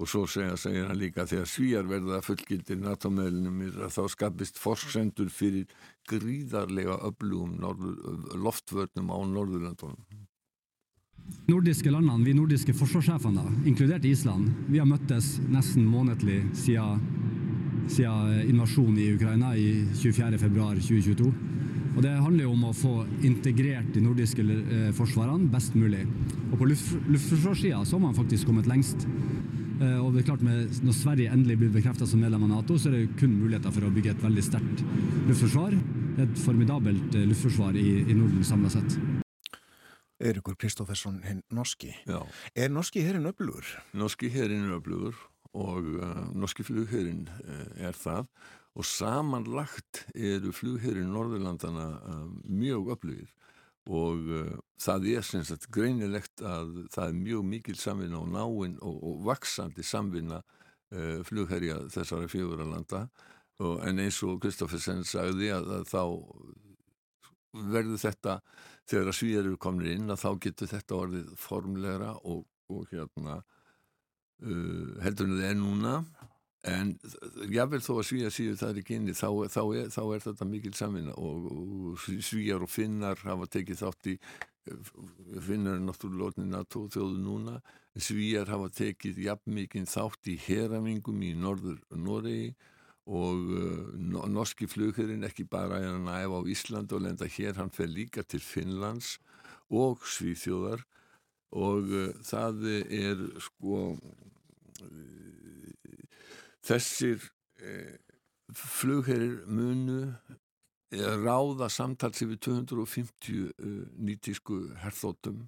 [0.00, 5.30] og svo segja, segir hann líka þegar svíjar verða fullgildir NATO-meðlunum að þá skapist forsendur
[5.30, 5.68] fyrir
[6.10, 7.60] gríðarlega öflugum
[8.42, 10.22] loftvörnum á Norðurlandunum.
[11.46, 17.02] Nordiske landene, vi nordiske forsvarssjefene, inkludert Island, vi har møttes nesten månedlig siden,
[17.90, 19.68] siden invasjonen i Ukraina i
[20.00, 20.38] 24.
[20.42, 21.30] februar 2022.
[21.92, 22.92] Og Det handler jo om å få
[23.26, 26.06] integrert de nordiske eh, forsvarene best mulig.
[26.50, 29.04] Og På luft, luftforsvarssida har man faktisk kommet lengst.
[29.82, 32.90] Og det er klart med, Når Sverige endelig blir bekreftet som medlem av Nato, så
[32.90, 34.84] er det kun muligheter for å bygge et veldig sterkt
[35.26, 35.74] luftforsvar.
[36.22, 38.96] Et formidabelt luftforsvar i, i Norden samlet sett.
[40.22, 41.90] Eirikur Kristófersson, hinn norski.
[42.06, 42.20] Já.
[42.54, 43.66] Er norski herrin öflugur?
[43.98, 45.18] Norski herrin er öflugur
[45.52, 48.28] og uh, norski flugherrin uh, er það
[48.72, 53.28] og samanlagt eru flugherrin Norðurlandana uh, mjög öflugir
[53.90, 58.76] og uh, það er sem sagt greinilegt að það er mjög mikil samvinna og náinn
[58.80, 63.06] og, og vaksandi samvinna uh, flugherja þessara fjöguralanda
[63.62, 66.00] en eins og Kristoffersen sagði að, að þá
[67.52, 68.38] verður þetta
[68.88, 73.38] þegar að svíjar eru komin inn að þá getur þetta orðið formlegra og, og hérna
[73.38, 75.94] uh, heldur en það er núna
[76.62, 76.94] en
[77.50, 80.46] jável þó að svíjar síðu það er ekki inni þá, þá, er, þá er þetta
[80.46, 84.16] mikil samvinna og, og svíjar og finnar hafa tekið þátt í
[85.42, 87.56] finnar er náttúrulega lótnin að tóð núna
[87.98, 92.52] svíjar hafa tekið jafn mikið þátt í heramingum í norður Noregi
[93.10, 97.74] og uh, norski flugherrin ekki bara er að efa á Ísland og lenda hér, hann
[97.74, 99.16] fer líka til Finnlands
[99.66, 100.84] og Svíþjóðar
[101.58, 103.80] og uh, það er sko
[106.62, 107.24] Þessir
[107.62, 107.98] eh,
[108.54, 110.14] flugherrir munu
[110.92, 115.46] ráða samtals yfir 250 uh, nýtísku herþótum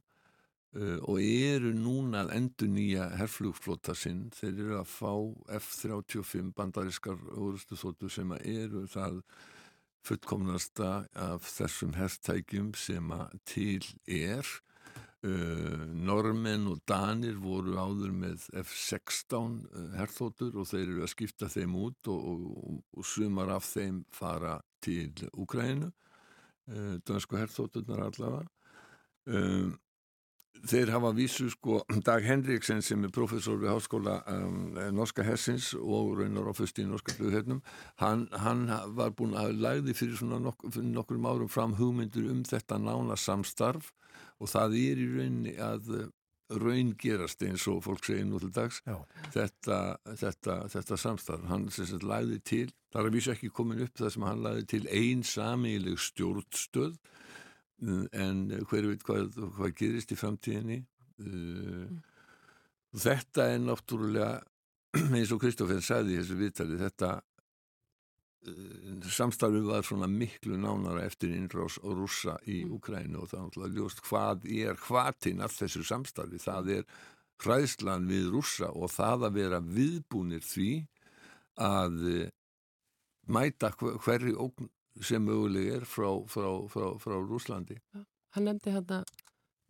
[0.77, 4.31] uh, og eru núna að endur nýja herflugflota sinn.
[4.33, 5.13] Þeir eru að fá
[5.59, 9.21] F-35 bandarískar orustu þóttu sem eru það
[10.05, 13.13] fullkomnasta af þessum herrtækjum sem
[13.49, 14.49] til er
[15.25, 21.49] Uh, normenn og danir voru áður með F-16 uh, herþóttur og þeir eru að skipta
[21.49, 28.51] þeim út og, og, og sumar af þeim fara til Úkrænu uh, dansku herþótturnar allavega.
[30.69, 36.19] Þeir hafa vísu sko Dag Henriksen sem er professor við háskóla um, Norska Hessins og
[36.21, 37.65] raunar ofust í Norska Flughernum
[38.05, 42.45] hann, hann var búin að lagði fyrir svona nok fyrir nokkur árum fram hugmyndur um
[42.45, 43.95] þetta nána samstarf
[44.43, 46.07] og það er í rauninni að uh,
[46.61, 48.81] raun gerast eins og fólk segir nú til dags
[49.33, 51.47] þetta, þetta, þetta samstarf.
[51.49, 54.43] Hann sem sagt lagði til það er að vísu ekki komin upp það sem hann
[54.45, 56.99] lagði til einn samileg stjórnstöð
[57.85, 60.85] en hver veit hvað, hvað gerist í framtíðinni.
[61.15, 62.01] Mm.
[62.99, 64.43] þetta er náttúrulega
[65.15, 67.11] eins og Kristófinn sagði í þessu viðtali þetta
[69.15, 72.77] samstarfið var svona miklu nánara eftir innrás og rússa í mm.
[72.77, 76.87] Ukrænu og það er náttúrulega ljóst hvað er hvaðtinn af þessu samstarfi það er
[77.45, 80.71] hræðslan við rússa og það að vera viðbúnir því
[81.65, 82.01] að
[83.31, 84.71] mæta hverju ógn
[85.03, 87.81] sem möguleg er frá, frá, frá, frá Rúslandi.
[88.35, 89.03] Hann nefndi hérna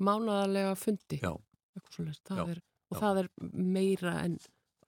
[0.02, 1.32] mánadarlega fundi já.
[1.74, 2.60] Það já, er,
[2.90, 3.00] og já.
[3.00, 4.36] það er meira en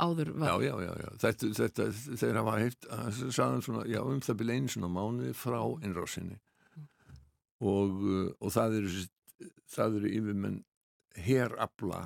[0.03, 0.63] áður var.
[0.63, 1.87] Já, já, já, þetta, þetta
[2.23, 2.89] þeir hafa heilt,
[3.23, 6.87] sagðan svona, já, um það byrja einu svona mánuði frá innrásinni mm.
[7.73, 9.07] og, uh, og það eru
[9.77, 10.61] það eru yfirmenn
[11.27, 12.05] herabla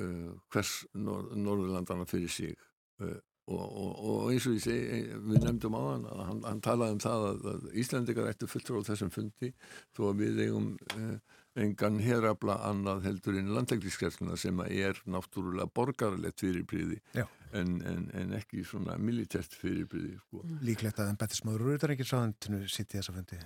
[0.00, 2.56] uh, hvers nor Norðurlandana fyrir sig
[3.02, 3.18] uh,
[3.50, 6.94] Og, og, og eins og ég segi, við nefndum á hann að hann, hann talaði
[6.94, 9.50] um það að, að Íslandikar ættu fulltrú á þessum fundi
[9.96, 11.16] þó að við eigum eh,
[11.58, 18.62] engan herabla annað heldur inn landækningskerfuna sem er náttúrulega borgarlegt fyrirbríði en, en, en ekki
[18.66, 20.18] svona militært fyrirbríði.
[20.22, 20.44] Sko.
[20.44, 20.60] Mm.
[20.68, 22.36] Líklegt að en betismöður eru ekki sáðan
[22.70, 23.40] sitt í þessa fundi?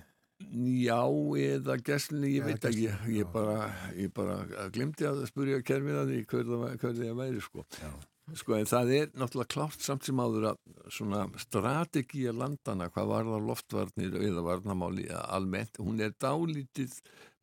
[0.85, 0.99] Já,
[1.39, 3.69] eða gæslinni, ég veit ekki, ég, ég bara,
[4.13, 7.63] bara glemti að spurja kerfið að því hverða það væri sko.
[7.79, 7.93] Já.
[8.33, 13.27] Sko en það er náttúrulega klárt samt sem áður að svona strategíja landana, hvað var
[13.29, 16.95] það loftvarnir eða varnamáli almennt, hún er dálítið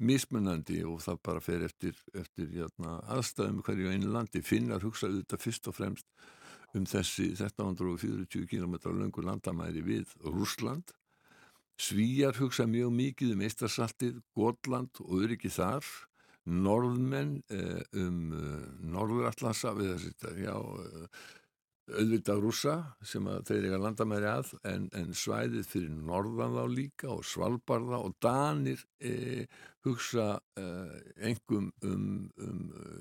[0.02, 4.42] mismunandi og það bara fer eftir, eftir jæna, aðstæðum hverju einu landi.
[4.42, 6.08] Finnar hugsaðu þetta fyrst og fremst
[6.74, 10.90] um þessi 1340 km langur landamæri við Rúsland.
[11.78, 15.86] Svíjar hugsa mjög mikið um Eistarsaltið, Gotland og öryggi þar
[16.50, 21.22] norðmenn eh, um eh, norðuratlasa við þessi, já, eh,
[21.92, 22.74] auðvitað rúsa
[23.06, 28.14] sem þeir eiga landamæri að en, en svæðið fyrir norðan þá líka og svalbarða og
[28.22, 29.44] danir e,
[29.82, 30.66] hugsa e,
[31.26, 32.60] engum um, um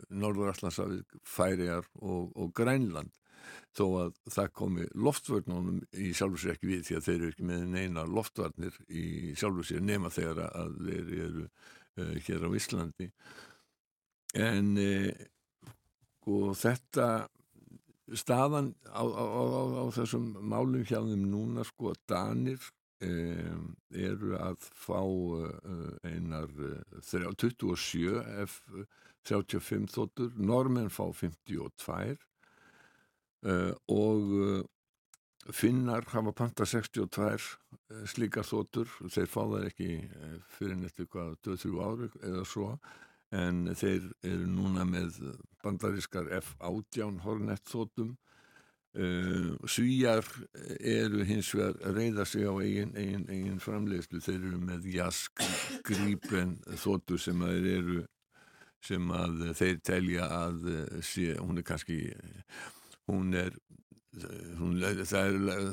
[0.09, 3.13] norðuratlasa við færiar og, og grænland.
[3.77, 7.47] Þó að það komi loftvörnunum í sjálfur sér ekki við því að þeir eru ekki
[7.47, 9.05] með neina loftvarnir í
[9.37, 11.45] sjálfur sér nema þegar að þeir eru
[12.25, 13.09] hér á Íslandi.
[14.37, 15.11] En uh,
[16.31, 17.07] og þetta
[18.17, 22.67] staðan á, á, á, á þessum málum hjá þeim núna sko að Danir
[23.05, 25.47] um, eru að fá uh,
[26.07, 26.51] einar
[27.01, 32.19] 27 F35 þóttur, normenn fá 52
[33.89, 34.35] og
[35.49, 37.29] Finnar hafa panta 62
[37.89, 42.75] eh, slíkar þóttur, þeir fá það ekki eh, fyrir nættu hvað 2-3 ári eða svo.
[43.31, 45.21] En þeir eru núna með
[45.63, 48.09] bandarískar F-18 hornett þóttum
[48.99, 50.27] uh, Svíjar
[50.75, 55.45] eru hins vegar að reyða sig á eigin, eigin, eigin framlegslu, þeir eru með jask
[55.87, 58.03] grípen þóttu sem að þeir eru
[58.83, 60.69] sem að þeir telja að
[60.99, 62.01] sé, hún er kannski
[63.07, 63.55] hún er
[64.11, 65.67] er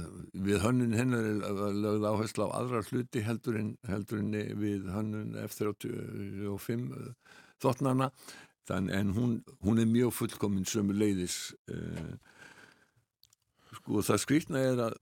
[0.47, 5.35] við hönnun hennar er lögð áherslu á aðra hluti heldur en, heldur en við hönnun
[5.43, 6.85] F35
[7.59, 8.13] þottnana
[8.71, 12.15] en hún, hún er mjög fullkominn sömu leiðis eh,
[13.81, 14.99] sko það skrýtna er að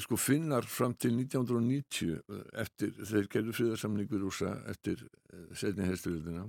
[0.00, 2.22] sko finnar fram til 1990
[2.64, 6.48] eftir þeir gerðu fríðarsamningur úrsa eftir eh, setni hersturöldina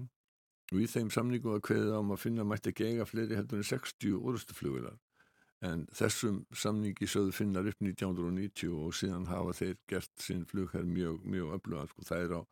[0.74, 3.68] og í þeim samningu að hverða ám að finna mætti ekki eiga fleiri heldur en
[3.68, 4.96] 60 orðstuflugular
[5.64, 11.24] en þessum samningi sögðu finnar upp 1990 og síðan hafa þeir gert sinn flugherr mjög,
[11.24, 12.06] mjög öfluga sko.
[12.10, 12.44] það eru á,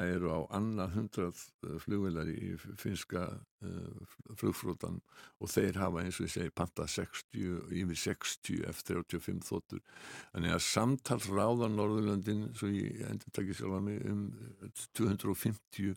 [0.00, 3.24] er á annað hundrað eh, flugvelar í finska
[3.64, 5.00] uh, flugfrótan
[5.40, 9.84] og þeir hafa eins og ég segi panta 60, yfir 60 F-35 þóttur
[10.32, 14.26] þannig að samtals ráðar Norðurlöndin svo ég endur takkið sjálf að mig um
[15.00, 15.96] 250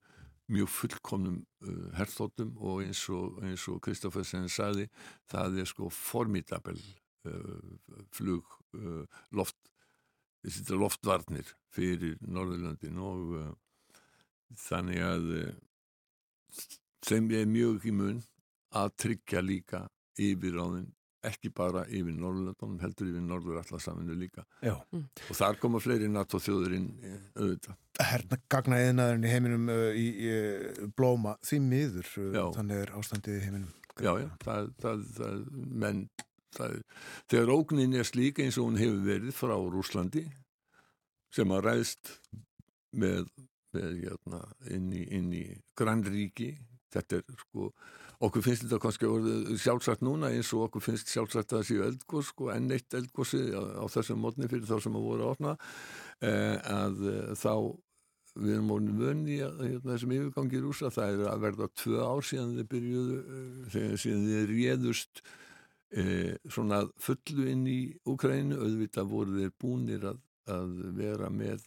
[0.51, 4.87] mjög fullkomnum uh, herþóttum og eins og, og Kristoffersen saði
[5.31, 6.79] það er sko formidabel
[7.27, 9.03] uh, flug uh,
[9.35, 9.57] loft
[10.71, 13.47] loftvarnir fyrir Norðurlandin og uh,
[14.67, 16.67] þannig að uh,
[17.03, 18.21] þeim er mjög í mun
[18.77, 19.83] að tryggja líka
[20.17, 20.91] yfiráðin
[21.27, 24.45] ekki bara yfir Norrlöndunum, heldur yfir Norður allarsaminu líka.
[24.65, 24.75] Já.
[24.93, 27.79] Og þar koma fleiri NATO þjóðurinn eh, auðvitað.
[28.07, 32.43] Herna gagna eðnaðurinn í heiminum uh, í, í blóma því miður, uh, Já.
[32.59, 33.75] þannig er ástandið í heiminum.
[33.97, 35.45] Já, já, það, það, það,
[35.83, 36.03] menn,
[36.53, 36.75] það,
[37.31, 40.27] þegar ógnin er slík eins og hún hefur verið frá Rúslandi
[41.33, 42.11] sem að ræðst
[42.97, 43.25] með,
[43.75, 45.45] með hérna, inn í, inn í
[45.77, 46.51] grannríki,
[46.93, 47.71] þetta er sko,
[48.23, 49.09] okkur finnst þetta kannski
[49.61, 53.41] sjálfsagt núna eins og okkur finnst sjálfsagt að það séu eldgós, sko, enn eitt eldgósi
[53.53, 55.57] á, þessum mótni fyrir þá sem að voru að opna,
[56.25, 57.53] eh, að eh, þá
[58.37, 62.25] við erum orðin vönni að hérna, þessum yfirgangi rúsa, það er að verða tvö ár
[62.25, 63.17] síðan þið byrjuðu,
[63.67, 65.23] eh, síðan þið réðust
[65.93, 70.21] eh, svona fullu inn í Úkrænu, auðvitað voru þeir búnir að,
[70.57, 71.65] að vera með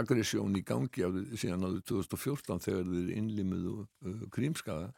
[0.00, 1.06] aggressjón í gangi
[1.38, 4.92] síðan árið 2014 þegar þeir innlimuðu uh, krímskaða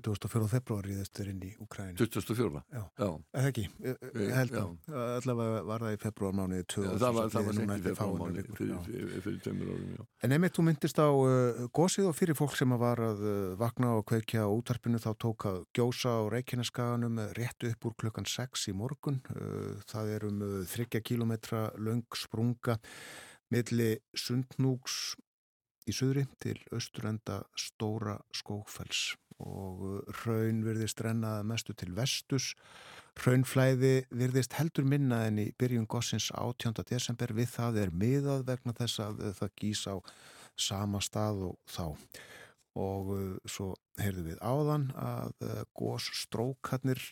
[0.00, 0.48] 24.
[0.48, 1.96] februari þessir inn í Ukrænu.
[2.00, 2.82] 2004 Já.
[2.96, 3.08] Já.
[3.36, 5.98] Eða ekki, eh, Eh, held að allavega var það í
[6.84, 7.96] Já, ár það sem var, það var núna eftir
[8.36, 10.06] vikur, fyrir, tveimur árum.
[10.22, 13.92] En einmitt þú myndist á uh, gósið og fyrir fólk sem var að uh, vakna
[13.98, 18.76] og kveikja útarpinu þá tók að gjósa á Reykjaneskaganum rétt upp úr klukkan 6 í
[18.76, 19.20] morgun.
[19.28, 22.78] Uh, það er um uh, 30 kilometra löng sprunga
[23.52, 25.14] milli Sundnúks
[25.88, 32.52] í suðri til austurenda Stóra Skógfells og uh, raun virðist rennaða mestu til vestus.
[33.24, 36.84] Raunflæði virðist heldur minna en í byrjun gossins 18.
[36.88, 39.96] desember við það er miðað vegna þess að uh, það gís á
[40.56, 41.86] sama stað og þá.
[42.78, 45.42] Og uh, svo heyrðum við áðan að
[45.76, 47.02] gósstrókarnir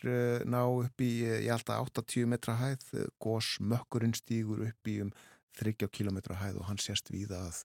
[0.49, 2.87] ná upp í, ég held að 80 metra hæð,
[3.21, 5.11] gósmökkurinn stígur upp í um
[5.59, 7.61] 30 kilometra hæð og hann sést víða að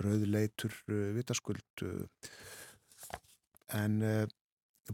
[0.00, 2.04] rauðleitur uh, vitaskuld uh,
[3.74, 4.24] en uh,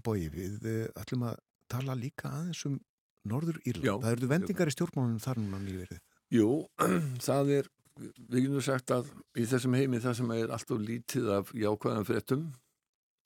[0.04, 1.40] bói við ætlum að
[1.70, 2.78] tala líka aðeins um
[3.28, 4.04] Norður Írland.
[4.04, 6.00] Það eru vendingar í stjórnmálunum þar núna nýverið.
[6.32, 6.48] Jú,
[7.28, 7.68] það er,
[8.00, 12.46] við getum sagt að í þessum heimi það sem er alltaf lítið af jákvæðan fréttum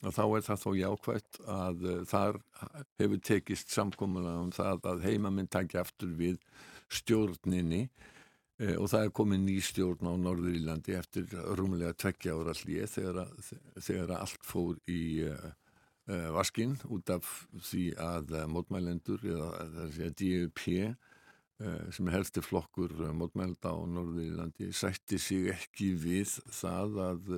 [0.05, 2.41] og þá er það þó jákvætt að uh, þar
[3.01, 6.41] hefur tekist samkomulega um það að heimaminn takja aftur við
[6.93, 7.87] stjórninni
[8.55, 11.27] og það er komið ný stjórn á Norður Írlandi eftir
[11.59, 13.33] rúmlega tveggja ára hlýje þegar,
[13.83, 15.49] þegar allt fór í uh,
[16.07, 17.27] uh, vaskinn út af
[17.67, 20.69] því að uh, mótmælendur eða er að DUP
[21.63, 27.35] eh, sem er helsti flokkur eh, mótmælda á Norðurlandi sætti sig ekki við það að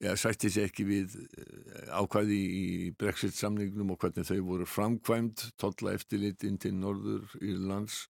[0.00, 2.66] ja, sætti sig ekki við eh, ákvæði í
[2.98, 8.06] Brexit samningnum og hvernig þau voru framkvæmd tolla eftirlit inn til Norður Írlands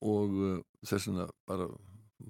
[0.00, 1.70] og uh, þess vegna bara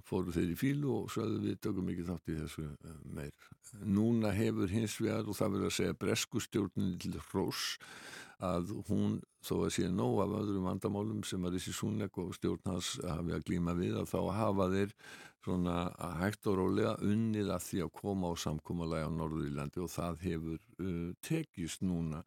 [0.07, 3.49] fóru þeir í fílu og sögðu við tökum ekki þátt í þessu uh, meir.
[3.87, 7.65] Núna hefur hins vegar og það verður að segja bresku stjórnin til Rós
[8.41, 12.71] að hún þó að sé nóg af öðrum vandamálum sem að Rissi Súnek og stjórn
[12.71, 14.95] hans hafi að glíma við að þá hafa þeir
[15.45, 15.75] svona
[16.21, 20.59] hægt og rólega unnið að því að koma á samkómalægi á Norðurílandi og það hefur
[20.59, 22.23] uh, tekist núna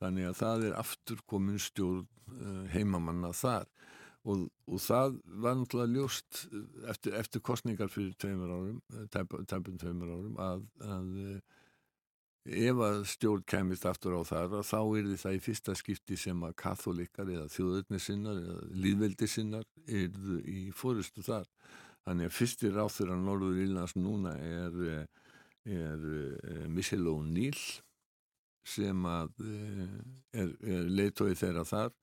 [0.00, 3.68] þannig að það er aftur komin stjórn uh, heimamanna þar
[4.24, 6.62] og, og það var náttúrulega ljóst uh,
[6.92, 8.80] eftir, eftir kostningar fyrir tveimur árum,
[9.12, 11.60] tæp- tæpum tveimur árum að, að uh,
[12.44, 16.56] ef að stjórn kemist aftur á þar þá er það í fyrsta skipti sem að
[16.60, 21.48] katholikar eða þjóðurnisinnar eða líðveldisinnar eru í fórustu þar.
[22.04, 25.06] Þannig að fyrstir ráþur að Norður Írlands núna er, eh,
[25.72, 26.04] er,
[26.44, 27.62] er Michelle O'Neill
[28.68, 29.96] sem að eh,
[30.36, 31.94] er, er leitói þeirra þar.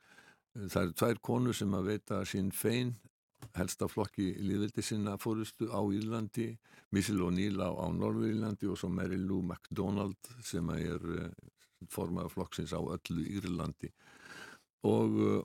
[0.55, 2.95] Það eru tvær konur sem að veita sín fein
[3.55, 6.51] helsta flokki líðveldi sinna fórustu á Írlandi
[6.91, 11.29] Michelle O'Neill á, á Norður-Írlandi og svo Mary Lou MacDonald sem er uh,
[11.91, 13.91] formaður flokksins á öllu Írlandi.
[14.87, 15.39] Og uh,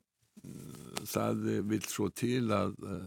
[1.07, 3.07] það vil svo til að uh,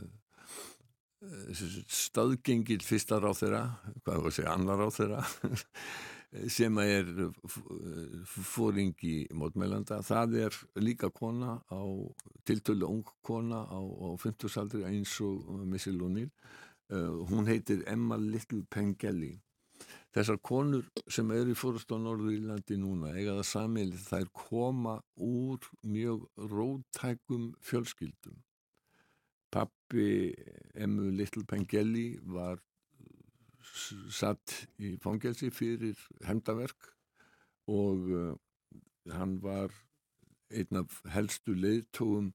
[1.91, 3.63] staðgengil fyrsta ráð þeirra
[4.05, 5.23] hvað var að segja, annar ráð þeirra
[6.47, 7.07] sem er
[8.29, 11.81] fóringi mótmælanda það er líka kona á
[12.45, 16.29] tiltölu ung kona á, á 50 aldri eins og Michelle O'Neill
[16.89, 19.35] Uh, hún heitir Emma Little Pengelly
[20.15, 24.95] þessar konur sem eru í fórust á Norður Írlandi núna eiga það samil þær koma
[25.21, 28.39] úr mjög rótækum fjölskyldum.
[29.53, 30.33] Pappi
[30.73, 32.57] Emmu Little Pengelly var
[34.13, 36.91] satt í fangelsi fyrir hemdaverk
[37.69, 38.33] og uh,
[39.13, 39.73] hann var
[40.49, 42.31] einn af helstu leiðtóum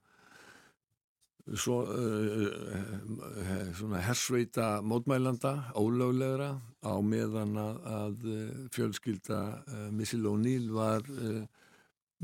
[1.61, 8.29] svo uh, svona hersveita mótmælanda, ólöglegra á meðan að, að
[8.73, 11.43] fjölskylda uh, Missile O'Neill var uh,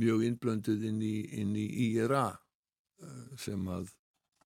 [0.01, 2.31] mjög innblönduð inn í, inn í IRA
[3.41, 3.89] sem að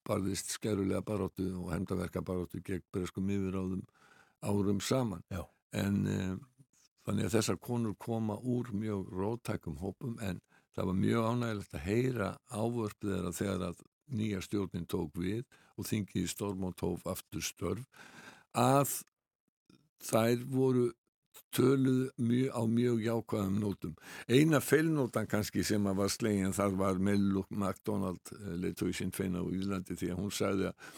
[0.07, 3.83] barðist skerulega baróttu og hendaverka baróttu gegn breskum yfiráðum
[4.45, 5.43] árum saman Já.
[5.73, 6.41] en um,
[7.05, 10.41] þannig að þessar konur koma úr mjög rótækum hópum en
[10.75, 13.85] það var mjög ánægilegt að heyra ávörp þeirra þegar að
[14.15, 15.45] nýja stjórnin tók við
[15.79, 17.85] og þingið Stormótt hóf aftur störf
[18.55, 19.01] að
[20.05, 20.91] þær voru
[21.55, 23.95] töluð mjög, á mjög jákvæðum nótum.
[24.29, 28.33] Eina feilnótan kannski sem að var slegin þar var Melluk MacDonald
[28.63, 30.95] leitói sinn feina á Ílandi því að hún sagði að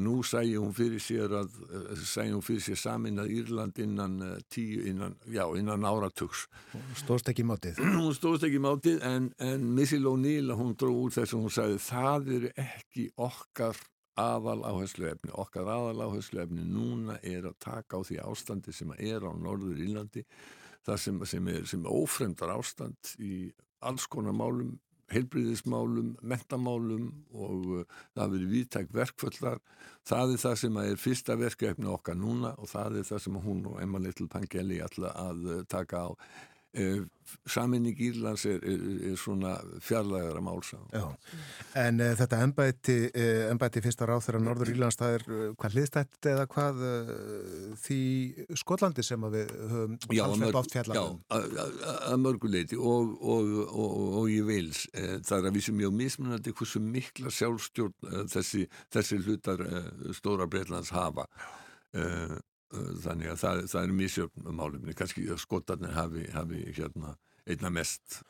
[0.00, 1.56] nú sæði hún fyrir sér að
[2.02, 4.18] sæði hún fyrir sér samin að Írland innan
[4.52, 6.46] tíu, innan, já, innan áratugs.
[6.98, 7.80] Stóðst ekki mátið.
[7.82, 11.82] hún stóðst ekki mátið en, en Missil O'Neill hún dró úr þess að hún sagði
[11.86, 13.82] það eru ekki okkar
[14.20, 18.92] aðal áherslu efni, okkar aðal áherslu efni núna er að taka á því ástandi sem
[18.94, 20.22] er á Norður Írlandi
[20.84, 23.48] það sem, sem er, er ófremdar ástand í
[23.84, 24.76] alls konar málum
[25.12, 27.84] heilbriðismálum, mentamálum og uh,
[28.16, 29.60] það verið viðtæk verkföllar
[30.08, 33.62] það er það sem er fyrsta verkefni okkar núna og það er það sem hún
[33.70, 36.10] og Emma Little Pangeli ætla að uh, taka á
[37.46, 40.78] saminning Írlands er, er, er svona fjarlægara málsá
[41.78, 45.26] En uh, þetta ennbæti uh, ennbæti fyrsta ráð þegar Norður Írlands það er
[45.58, 46.82] hvað hliðstætt eða hvað
[47.84, 48.00] því
[48.60, 51.02] Skotlandi sem að við höfum alveg oft fjallar
[51.34, 56.54] að mörguleiti og, og, og, og ég veils það er að við sem mjög mismunandi
[56.54, 59.64] hversu mikla sjálfstjórn þessi, þessi hlutar
[60.16, 61.28] stóra Breitlands hafa
[63.04, 68.22] þannig að það, það er mísjöfn um málumni, kannski skotarnir hafi, hafi hérna einna mest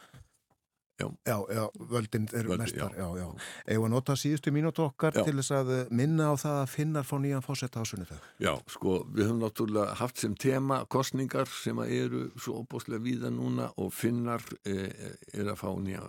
[0.98, 2.98] Já, já, já völdin eru Völdi, mestar já.
[2.98, 3.34] já, já.
[3.66, 5.24] Eða nota síðustu mínútu okkar Já.
[5.26, 9.00] til þess að minna á það að finnar fá nýjan fósetta á sunnitag Já, sko,
[9.10, 14.46] við höfum náttúrulega haft sem tema kostningar sem eru svo opbóslega víða núna og finnar
[14.62, 14.86] e,
[15.34, 16.06] er að fá nýja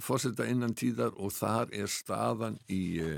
[0.00, 3.12] fórseta innan tíðar og þar er staðan í e,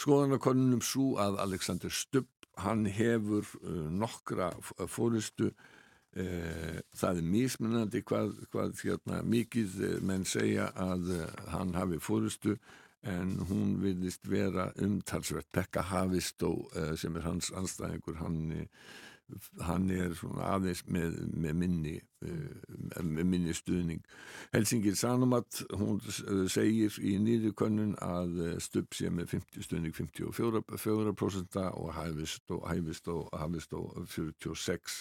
[0.00, 2.32] skoðanakonunum svo að Alexander Stubb
[2.64, 4.50] hann hefur uh, nokkra
[4.90, 12.00] fórustu uh, það er mismunandi hvað, hvað hérna, mikið menn segja að uh, hann hafi
[12.02, 12.58] fórustu
[13.08, 15.46] en hún vilist vera umtalsvert.
[15.54, 16.50] Pekka Havistó
[16.98, 18.40] sem er hans anstæðingur hann,
[19.62, 20.14] hann er
[20.44, 24.00] aðeins með, með minni með minni stuðning.
[24.50, 26.00] Helsingir Sanomat hún
[26.50, 33.28] segir í nýðukönnun að stupp sé með 50 stuðning 54% og hæfist og hæfist og
[33.38, 34.98] hæfist og 46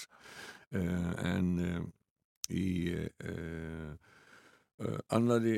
[0.77, 1.49] en
[2.53, 2.67] í
[5.09, 5.57] annari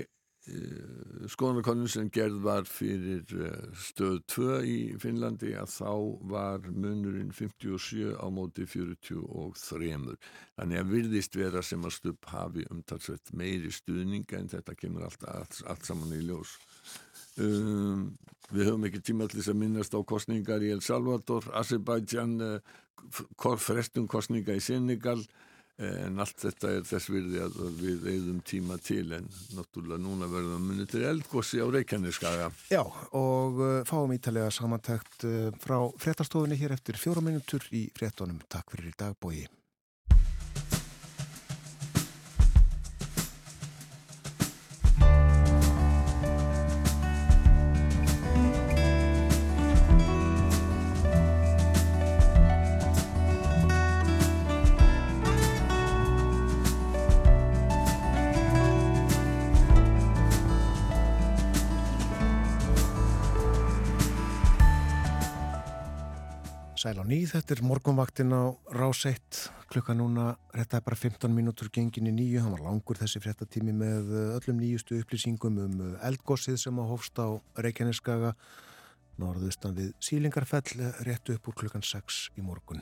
[1.29, 3.25] skoðanakonun sem gerð var fyrir
[3.77, 5.91] stöð 2 í Finnlandi að þá
[6.31, 10.15] var munurinn 57 á móti 43
[10.57, 15.27] þannig að virðist vera sem að stupp hafi umtalsveit meiri stuðninga en þetta kemur allt,
[15.27, 16.55] allt, allt saman í ljós.
[17.39, 18.09] Um,
[18.49, 23.57] við höfum ekki tíma til þess að minnast á kostningar í El Salvador, Azerbaijan uh,
[23.61, 25.21] frestum kostninga í Senegal
[25.79, 30.57] en allt þetta er þess virði að við eigðum tíma til en náttúrulega núna verðum
[30.57, 32.49] að munið til eldgósi á Reykjaneskaga.
[32.73, 32.81] Já,
[33.15, 38.41] og uh, fáum ítalega samantækt uh, frá fréttastofunni hér eftir fjóra minútur í fréttonum.
[38.51, 39.47] Takk fyrir í dag, bói.
[67.29, 72.41] Þetta er morgunvaktin á Ráseitt, klukka núna, þetta er bara 15 mínútur gengin í nýju,
[72.41, 75.75] hann var langur þessi fréttatími með öllum nýjustu upplýsingum um
[76.07, 78.33] eldgossið sem á hófst á Reykjaneskaga,
[79.21, 80.73] norðustan við Sílingarfell,
[81.05, 82.81] réttu upp úr klukkan 6 í morgun.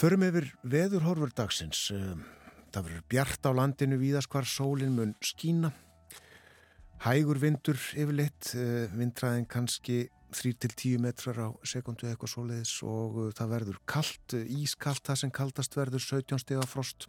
[0.00, 1.88] Förum yfir veðurhorfur dagsins,
[2.70, 5.72] það verður bjart á landinu víðast hvar sólinn mun skína,
[7.02, 8.54] hægur vindur yfirleitt,
[8.94, 10.04] vindræðin kannski
[10.36, 15.76] 3-10 metrar á sekundu eitthvað svoleiðis og uh, það verður kallt, ískallt það sem kaldast
[15.78, 17.08] verður 17 steg af frost.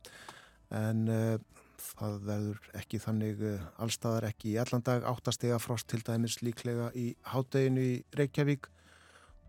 [0.74, 1.38] En uh,
[1.82, 5.08] það verður ekki þannig uh, allstaðar ekki í allan dag.
[5.10, 8.70] 8 steg af frost til dæmis líklega í hádeginu í Reykjavík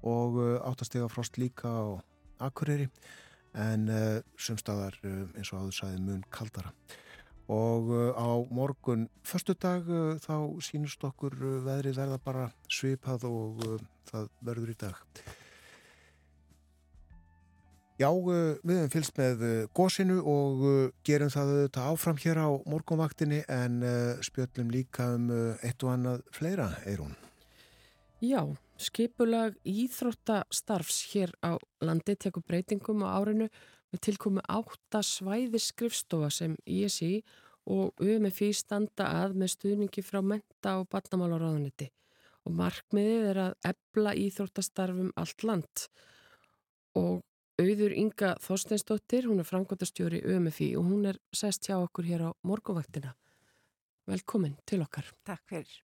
[0.08, 1.84] og 8 steg af frost líka á
[2.42, 2.88] Akureyri.
[3.52, 6.72] En uh, sumstaðar uh, eins og áður sæði mun kaldara
[7.52, 13.26] og uh, á morgun förstu dag uh, þá sínust okkur uh, veðrið verða bara svipað
[13.28, 13.62] og
[14.08, 15.00] það verður í dag
[18.00, 19.42] Já, við hefum fylgst með
[19.76, 20.62] gósinu og
[21.06, 23.76] gerum það auðvitað áfram hér á morgunvaktinni en
[24.26, 25.28] spjöllum líka um
[25.62, 27.12] eitt og annað fleira, Eirún.
[28.24, 28.40] Já,
[28.80, 33.46] skipulag íþróttastarfs hér á landi tekur breytingum á árinu
[33.92, 37.22] með tilkomi átta svæði skrifstofa sem ISI
[37.70, 41.90] og UMFI standa að með stuðningi frá menta og barnamálaráðuniti
[42.42, 45.84] og markmiðið er að ebla íþróttastarfum allt land
[46.98, 47.20] og
[47.62, 52.30] auður Inga Þorsteinsdóttir, hún er framkvæmtastjóri UMFI og hún er sest hjá okkur hér á
[52.48, 53.12] morguvaktina.
[54.08, 55.06] Velkomin til okkar.
[55.22, 55.76] Takk fyrir.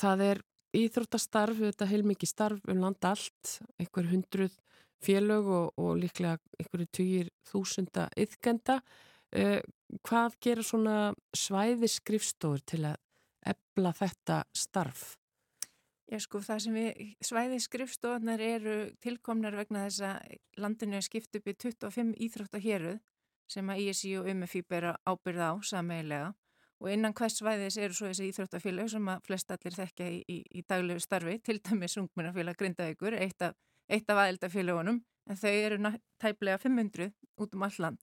[0.00, 0.42] Það er
[0.76, 4.56] íþróttastarf, þetta heilmikið starf um land allt, einhver hundruð
[5.04, 8.80] félög og, og líklega einhverju týjir þúsunda yðgenda.
[10.06, 10.96] Hvað gerir svona
[11.36, 12.96] svæði skrifstofur til að
[13.46, 15.16] ebla þetta starf?
[16.06, 21.34] Já sko það sem við, svæði skrifstofunar eru tilkomnar vegna þess að landinu er skipt
[21.34, 23.00] upp í 25 íþróttahéruð
[23.50, 26.28] sem að ISI og UMFI bera ábyrða á sameilega
[26.78, 30.38] og innan hvers svæðis eru svo þessi íþróttafélag sem að flest allir þekkja í, í,
[30.60, 33.56] í daglegu starfi, til dæmis ungmennafélag Grindavíkur, eitt af,
[33.88, 37.10] eitt af aðeldafélagunum en þau eru tæplega 500
[37.42, 37.98] út um all land.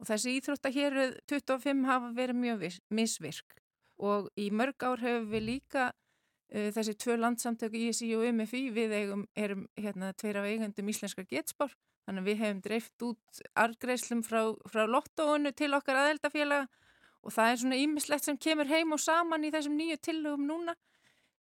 [0.00, 3.58] Og þessi íþróttahéruð 25 hafa verið mjög misvirk.
[4.02, 8.94] Og í mörg ár hefur við líka uh, þessi tvö landsamtöku ISI og UMFI við
[8.98, 11.74] eigum, erum hérna tveir af eigandum íslenskar getspár.
[12.04, 16.66] Þannig að við hefum dreift út argreislum frá, frá lottóinu til okkar aðeldafélaga
[17.24, 20.74] og það er svona ímislegt sem kemur heim og saman í þessum nýju tillögum núna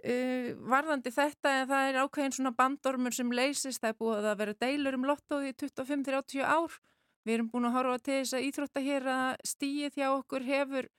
[0.07, 4.41] uh, varðandi þetta en það er ákveðin svona bandormur sem leysist það er búið að
[4.45, 6.81] vera deilur um lottóði í 25-30 ár
[7.23, 10.91] við erum búin að horfa til þess að íþrótta hér að stíið hjá okkur hefur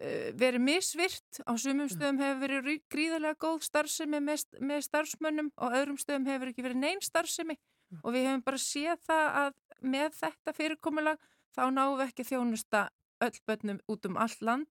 [0.00, 1.92] Eh, verið misvirt, á sumum mm.
[1.92, 6.80] stöðum hefur verið gríðarlega góð starfsemi með, með starfsmönnum og öðrum stöðum hefur ekki verið
[6.80, 7.98] neinn starfsemi mm.
[8.00, 9.50] og við hefum bara séð það að
[9.92, 11.20] með þetta fyrirkomulag
[11.52, 12.82] þá náum við ekki þjónusta
[13.26, 14.70] öll börnum út um allt land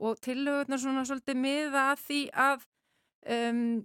[0.00, 2.64] og tillögurnar svona svolítið miða að því að
[3.30, 3.82] um,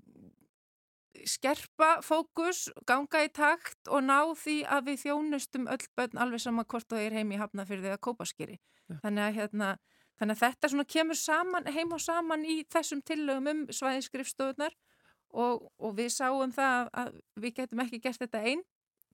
[1.27, 6.65] skerpa fókus, ganga í takt og ná því að við þjónustum öll börn alveg sama
[6.65, 8.59] hvort það er heim í hafnafyrði eða kópaskeri.
[8.88, 8.99] Ja.
[9.03, 9.75] Þannig að hérna
[10.17, 14.73] Þannig að þetta svona kemur saman, heim og saman í þessum tillögum um svæðiskrifstofunar
[15.29, 18.63] og, og við sáum það að við getum ekki gert þetta einn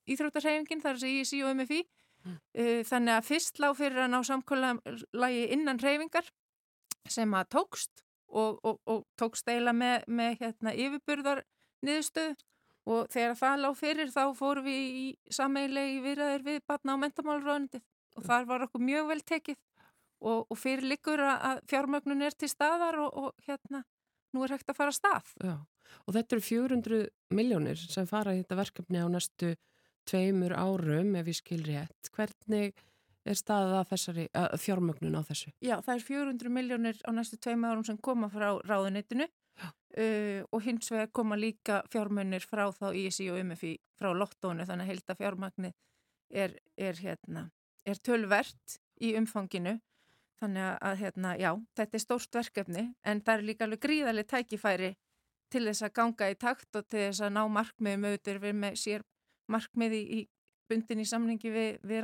[0.08, 1.82] íþróttarhefingin, þar sé ég sí og MFI.
[2.24, 2.38] Mm.
[2.56, 6.30] Uh, þannig að fyrst lág fyrir að ná samkólalagi innan hrefingar
[7.12, 11.44] sem að tókst og, og, og tókst eila með, með hérna, yfirburðar
[11.86, 12.36] niðurstöðu
[12.94, 17.80] og þegar það lág fyrir þá fórum við í sameilegi viðraðir við batna á mentamáluröðundi
[18.18, 19.60] og þar var okkur mjög vel tekið
[20.24, 23.84] og, og fyrir likur að fjármögnun er til staðar og, hérna
[24.34, 25.34] nú er hægt að fara að stað.
[25.44, 25.56] Já,
[26.08, 27.02] og þetta eru 400
[27.38, 29.54] miljónir sem fara í þetta verkefni á næstu
[30.10, 32.12] tveimur árum ef ég skil rétt.
[32.16, 32.82] Hvernig
[33.26, 35.54] er staðið að þessari að fjármögnun á þessu?
[35.64, 40.66] Já, það er 400 miljónir á næstu tveimur árum sem koma frá ráðunitinu uh, og
[40.66, 45.18] hins vegar koma líka fjármögnir frá þá ISI og UMFI frá lottónu þannig að heilta
[45.20, 45.74] fjármögni
[46.34, 47.48] er, er, hérna,
[47.86, 49.78] er tölvert í umfanginu.
[50.42, 54.90] Þannig að hérna, já, þetta er stórt verkefni en það er líka alveg gríðarlega tækifæri
[55.54, 58.08] til þess að ganga í takt og til þess að ná markmiðum.
[58.10, 59.06] Auðvitað við með sér
[59.54, 60.20] markmiði í,
[60.68, 62.04] bundin í samlingi við, við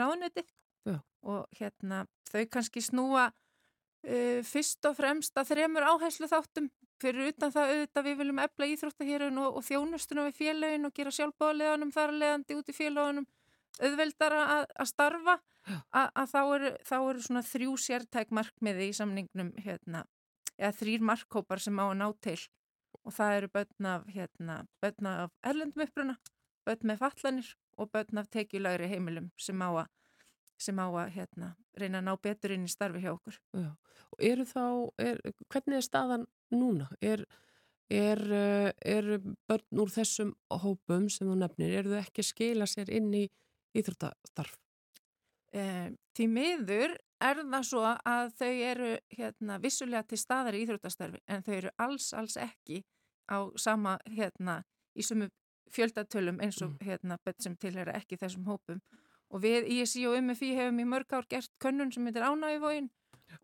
[0.86, 6.70] ráðneti og hérna þau kannski snúa uh, fyrst og fremst að þremur áherslu þáttum
[7.00, 11.14] fyrir utan það auðvitað við viljum ebla íþróttahérun og, og þjónustunum við félagin og gera
[11.16, 13.28] sjálfbóðleganum þar að leiðandi út í félagunum
[13.80, 15.36] auðveldara að, að starfa.
[15.70, 20.06] Að, að þá eru, þá eru svona þrjú sértæk markmiði í samningnum hérna,
[20.58, 22.40] eða þrýr markkópar sem á að ná til.
[23.06, 26.16] Og það eru börn af, hérna, börn af erlendum uppruna,
[26.66, 29.92] börn með fallanir og börn af tekjulegri heimilum sem á að,
[30.60, 33.38] sem á að hérna, reyna að ná betur inn í starfi hjá okkur.
[33.55, 33.70] Já.
[34.10, 34.64] Og eru þá,
[35.01, 36.89] er, hvernig er staðan núna?
[37.01, 37.26] Er,
[37.89, 39.12] er, eh, er
[39.49, 40.34] börn úr þessum
[40.64, 43.26] hópum sem þú nefnir, eru þau ekki skila sér inn í
[43.78, 44.57] íþróttastarf?
[45.49, 45.64] E,
[46.14, 46.95] því miður
[47.26, 51.72] er það svo að þau eru hérna, vissulega til staðar í íþróttastarfi en þau eru
[51.82, 52.84] alls, alls ekki
[53.30, 54.60] á sama, hérna,
[54.97, 55.30] í sumu
[55.74, 56.86] fjöldatölum eins og mm.
[56.86, 58.82] hérna, bett sem tilhera ekki þessum hópum
[59.30, 62.90] og við ISI og MFI hefum í mörg ár gert könnun sem heitir ánægivógin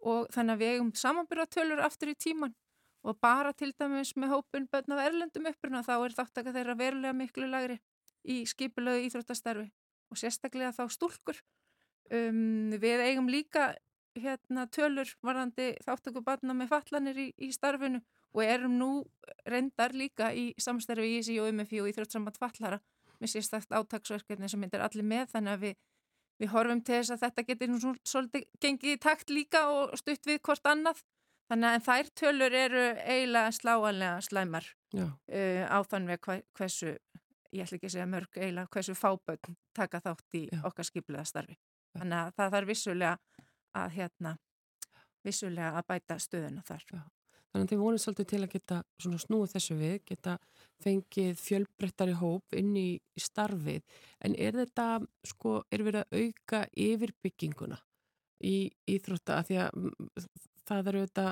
[0.02, 2.56] og þannig að við eigum samanbyrjatölur aftur í tíman
[3.06, 7.14] og bara til dæmis með hópun bönn af erlendum uppruna þá er þáttaka þeirra verulega
[7.14, 7.78] miklu lagri
[8.26, 9.70] í skipulögu íþróttastarfi.
[10.10, 11.38] Og sérstaklega þá stúlkur.
[12.14, 13.74] Um, við eigum líka
[14.18, 18.02] hérna, tölur varðandi þáttökubarna með fallanir í, í starfinu.
[18.36, 18.90] Og erum nú
[19.48, 22.82] reyndar líka í samstarfi ISI og UMFI og í þrjóttsamband fallara
[23.22, 25.76] með sérstakt átagsverkefni sem myndir allir með þannig að við,
[26.42, 30.26] við horfum til þess að þetta getur nú svolítið gengið í takt líka og stutt
[30.30, 31.04] við hvort annað.
[31.46, 36.96] Þannig að þær tölur eru eiginlega sláanlega slæmar uh, á þann veg hversu
[37.56, 40.62] ég ætla ekki að segja mörg eiginlega hversu fábögn taka þátt í Já.
[40.68, 41.58] okkar skipliða starfi.
[41.96, 43.44] Þannig að það þarf vissulega
[43.76, 44.34] að hérna
[45.26, 46.88] vissulega að bæta stöðuna þar.
[46.92, 47.04] Já.
[47.56, 50.32] Þannig að þið vonum svolítið til að geta snúið þessu við, geta
[50.84, 53.86] fengið fjölbrettari hóp inn í, starfið.
[54.28, 54.88] En er þetta,
[55.32, 57.78] sko, er verið að auka yfirbygginguna
[58.44, 58.58] í
[58.92, 59.40] Íþrótta?
[59.48, 59.88] Því að
[60.68, 61.28] það eru þetta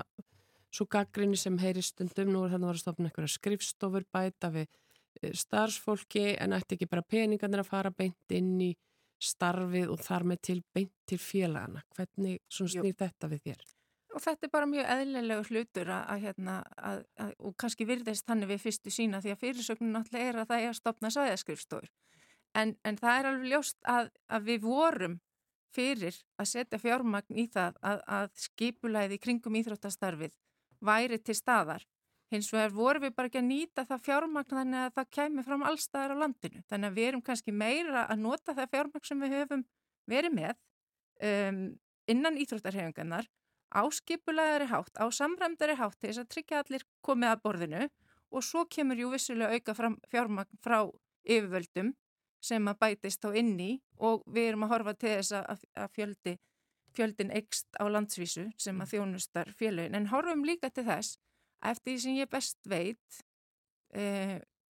[0.72, 4.54] svo gaggrinni sem heyri stundum, nú er þannig að vera að stofna einhverja skrifstofur bæta
[4.56, 8.72] við eh, starfsfólki en ætti ekki bara peningarnir að fara beint inn í
[9.20, 11.84] starfið og þar með til beint til félagana.
[12.00, 13.72] Hvernig snýr þetta við þér?
[14.14, 17.04] Og þetta er bara mjög eðlilega hlutur að, að, hérna, að,
[17.42, 20.70] og kannski virðist þannig við fyrstu sína því að fyrirsöknun náttúrulega er að það er
[20.70, 21.92] að stopna sæðaskrifstofur.
[22.54, 25.16] En, en það er alveg ljóst að við vorum
[25.74, 30.36] fyrir að setja fjármagn í það að skipulæði kringum íþróttastarfið
[30.84, 31.86] væri til staðar.
[32.34, 35.66] Hins vegar vorum við bara ekki að nýta það fjármagn þannig að það kemur fram
[35.70, 36.62] allstaðar á landinu.
[36.70, 39.66] Þannig að við erum kannski meira að nota það fjármagn sem við höfum
[40.10, 40.54] verið með
[41.30, 41.60] um,
[42.14, 43.30] innan íþróttarhefingarnar
[43.82, 47.84] áskipulegari hátt, á samræmdari hátt til þess að tryggja allir komið að borðinu
[48.34, 50.80] og svo kemur jú vissulega auka fjármagn frá
[51.24, 51.94] yfirvöldum
[52.44, 53.72] sem að bætist þá inni
[54.04, 56.34] og við erum að horfa til þess að, að fjöldi,
[56.98, 58.90] fjöldin ekst á landsvísu sem að mm.
[58.94, 61.16] þjónustar fjölun en horfum líka til þess
[61.64, 63.22] að eftir því sem ég best veit
[63.96, 64.04] e,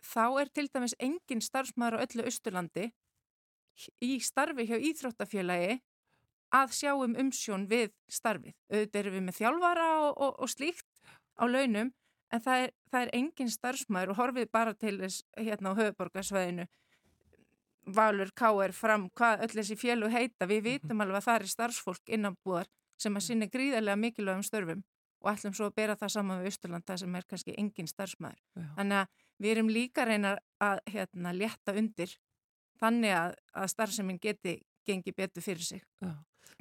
[0.05, 2.91] þá er til dæmis engin starfsmaður á öllu Östurlandi
[4.05, 5.81] í starfi hjá Íþróttafélagi
[6.55, 8.55] að sjá um umsjón við starfið.
[8.71, 11.91] Auðvitað erum við með þjálfara og, og, og slíkt á launum
[12.35, 16.67] en það er, það er engin starfsmæður og horfið bara til þess hérna á höfuborgarsvæðinu
[17.95, 20.49] valur káer fram hvað öll þessi fjölu heita.
[20.49, 24.85] Við vitum alveg að það er starfsfólk innanbúðar sem að sinna gríðarlega mikilvægum störfum
[25.25, 28.41] og ætlum svo að bera það saman við Östurlanda sem er kannski engin starfsmæður.
[28.55, 28.69] Já.
[28.79, 32.15] Þannig að við erum líka reyna að hérna, létta undir
[32.81, 35.85] þannig að, að starfseminn geti gengi betur fyrir sig.
[36.05, 36.15] Já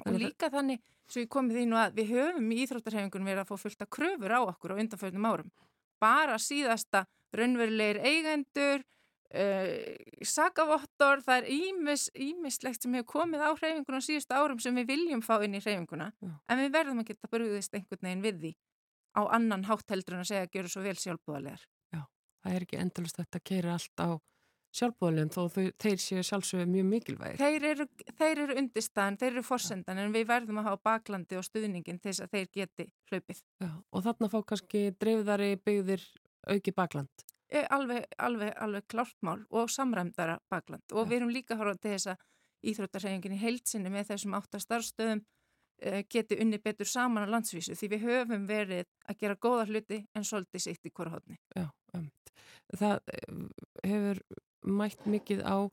[0.04, 3.52] og líka þannig, svo ég komið því nú að við höfum í Íþróttarhefingunum verið að
[3.52, 5.52] fá fullt að kröfur á okkur á undanfjöldum árum
[6.02, 7.04] bara síðasta
[7.34, 8.84] raunverulegir eigendur
[9.34, 9.70] uh,
[10.26, 14.92] sakavottor það er ímis, ímislegt sem hefur komið á hreyfinguna á síðustu árum sem við
[14.92, 16.34] viljum fá inn í hreyfinguna Já.
[16.48, 18.52] en við verðum að geta brúðist einhvern veginn við því
[19.14, 22.02] á annan hátteldur en að segja að gera svo vel sjálfbúðalegar Já,
[22.42, 24.08] það er ekki endalust að þetta keira allt á
[24.74, 27.38] sjálfbóðlum þó þau, þeir séu sjálfsögðu mjög mikilvægir.
[27.38, 27.86] Þeir eru,
[28.18, 32.24] þeir eru undirstaðan, þeir eru forsendan en við verðum að hafa baklandi og stuðningin þess
[32.24, 33.42] að þeir geti hlaupið.
[33.62, 36.06] Já, og þarna fá kannski dreifðari byggðir
[36.50, 37.26] auki bakland?
[37.54, 41.08] E, alveg, alveg, alveg klártmál og samræmdara bakland og Já.
[41.10, 42.30] við erum líka horfað til þess að
[42.64, 48.06] Íþróttarhefingin í heilsinni með þessum áttastarfstöðum e, geti unni betur saman á landsvísu því við
[48.08, 51.36] höfum verið að gera góða hluti en svolítið sitt í korhóttni.
[51.52, 52.08] Já, um,
[52.72, 53.20] það e,
[53.84, 54.22] hefur
[54.64, 55.68] mætt mikið á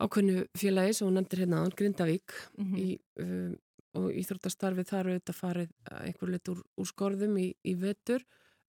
[0.00, 2.78] ákveðnu félagi sem hún nefndir hérna án Grindavík mm -hmm.
[2.78, 3.56] í, um,
[3.94, 8.24] og Íþróttastarfið þar þetta farið einhver lit úr, úr skorðum í, í vetur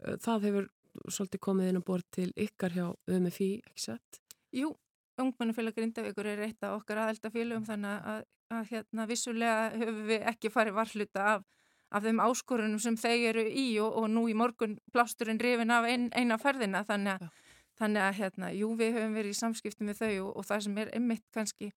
[0.05, 0.69] uh, það hefur
[1.07, 4.21] svolítið komið inn á bort til ykkar hjá UMFI, ekki satt?
[4.51, 4.75] Jú,
[5.21, 10.51] Ungmennafélag Grindavíkur er eitt af okkar aðeldafélagum þannig að, að hérna vissulega höfum við ekki
[10.51, 11.45] farið varhluta af,
[11.91, 15.87] af þeim áskorunum sem þeir eru í og, og nú í morgun plásturinn rifin af
[15.87, 17.29] ein, eina ferðina þannig að
[17.81, 20.79] Þannig að hérna, jú við höfum verið í samskiptum með þau og, og það sem
[20.83, 21.71] er einmitt kannski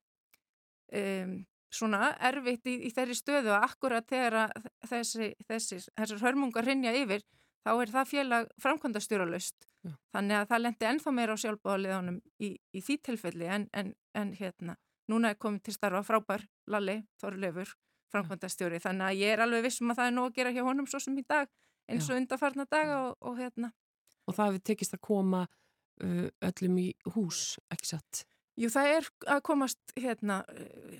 [0.93, 1.37] um,
[1.73, 4.53] svona erfitt í, í þeirri stöðu að akkurat þegar
[4.85, 7.25] þessi, þessi, þessar hörmungar rinja yfir
[7.65, 9.65] þá er það félag framkvæmdastjóralust.
[9.85, 9.95] Ja.
[10.15, 14.33] Þannig að það lendi ennþá meira á sjálfbáðaliðanum í, í því tilfelli en, en, en
[14.37, 14.77] hérna,
[15.11, 17.73] núna er komið til starfa frábær Lalli Þorlefur,
[18.13, 18.81] framkvæmdastjóri.
[18.81, 21.01] Þannig að ég er alveg vissum að það er nóg að gera hjá honum svo
[21.01, 21.49] sem í dag
[21.89, 23.71] eins og undarfarna daga og, og hérna.
[24.25, 25.45] Og það hefur tekist að koma
[26.01, 28.25] öllum í hús, ekki satt?
[28.55, 30.39] Jú, það er að komast hérna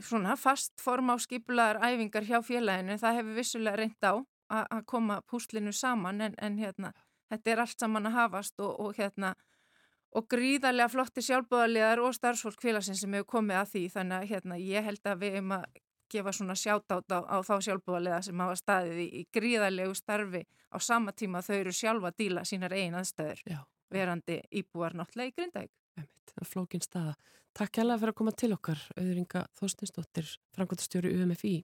[0.04, 4.14] svona fast form á skipulaðar æfingar hjá félaginu, það hefur vissulega reynd á
[4.52, 6.92] að koma púslinu saman en, en hérna
[7.32, 9.34] þetta er allt saman að hafast og, og hérna
[10.16, 14.60] og gríðarlega flotti sjálfbúðarlegar og starfsfólk félagsins sem hefur komið að því þannig að hérna
[14.62, 15.66] ég held að við erum að
[16.12, 20.78] gefa svona sjátátt á, á þá sjálfbúðarlega sem hafa staðið í, í gríðarlegu starfi á
[20.78, 23.42] sama tíma þau eru sjálfa að díla sínar eigin aðstæður.
[23.48, 23.64] Já
[23.94, 25.74] verandi íbúar náttúrulega í Grindavík.
[26.44, 27.16] Flókin staða.
[27.56, 31.56] Takk hjálpa fyrir að koma til okkar, auðringa Þorstinsdóttir, frangotastjóri UMFI.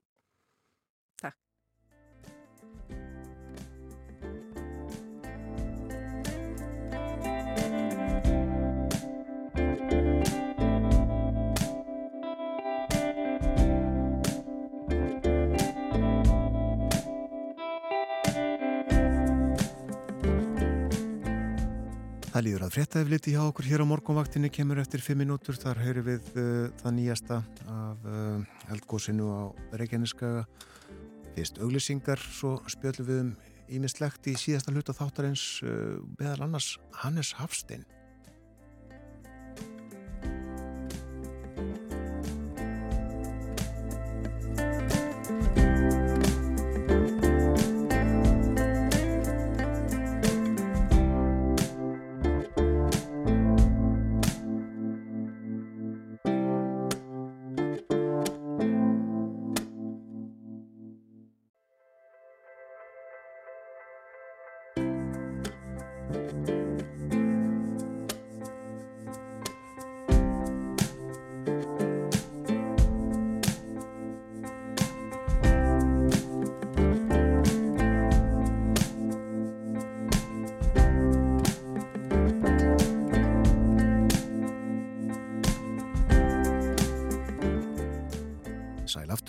[22.32, 25.57] Það líður að fréttaefliti hjá okkur hér á morgunvaktinni kemur eftir 5 minútur.
[25.59, 29.41] Þar heyrir við uh, það nýjasta af uh, eldgósinu á
[29.75, 30.45] Reykjaneskaga.
[31.36, 33.34] Fyrst auglisingar, svo spjöldum við um
[33.67, 37.84] ímislegt í síðasta hluta þáttarins uh, meðal annars Hannes Hafstein.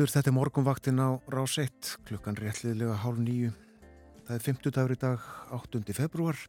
[0.03, 3.53] Aftur, þetta er morgunvaktin á rás 1, klukkan réttliðlega hálf nýju.
[4.27, 5.83] Það er 50 dagur í dag, 8.
[5.95, 6.41] februar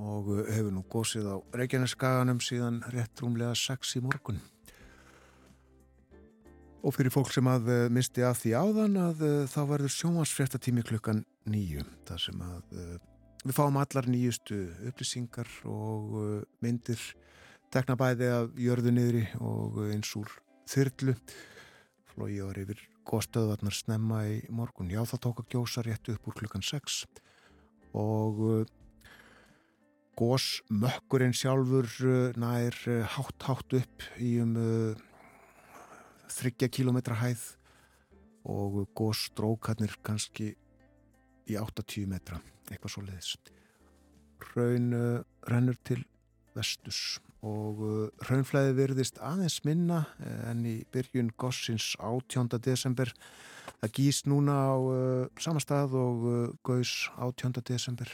[0.00, 4.40] og hefur nú gósið á Reykjaneskaganum síðan rétt rúmlega 6 í morgun.
[6.80, 10.86] Og fyrir fólk sem að eh, misti að því áðan að eh, þá verður sjómasfréttatími
[10.88, 11.20] klukkan
[11.52, 11.84] nýju.
[12.08, 12.96] Það sem að eh,
[13.44, 16.16] við fáum allar nýjustu upplýsingar og
[16.64, 17.04] myndir
[17.68, 20.32] tekna bæði af jörðu niðri og eins úr
[20.70, 21.18] þyrlu
[22.20, 24.90] flói var yfir góðstöðvarnar snemma í morgun.
[24.92, 26.98] Já, það tók að gjósa rétt upp úr klukkan 6
[27.96, 28.66] og uh,
[30.20, 34.52] góðsmökkurinn sjálfur uh, nær uh, hátt hátt upp í um
[36.30, 37.46] þryggja kilometra hæð
[38.52, 40.52] og góðstrókarnir kannski
[41.48, 42.36] í 80 metra,
[42.68, 43.32] eitthvað svo leiðis.
[44.52, 44.92] Raun
[45.48, 46.04] rennur til
[46.56, 52.50] vestus og uh, raunflæði virðist aðeins minna eh, en í byrjun gossins 18.
[52.60, 53.12] desember
[53.80, 57.62] það gýst núna á uh, sama stað og uh, gaus 18.
[57.64, 58.12] desember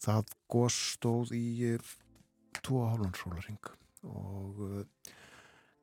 [0.00, 1.76] það goss stóð í
[2.64, 3.72] 2,5 sólaring
[4.10, 4.64] og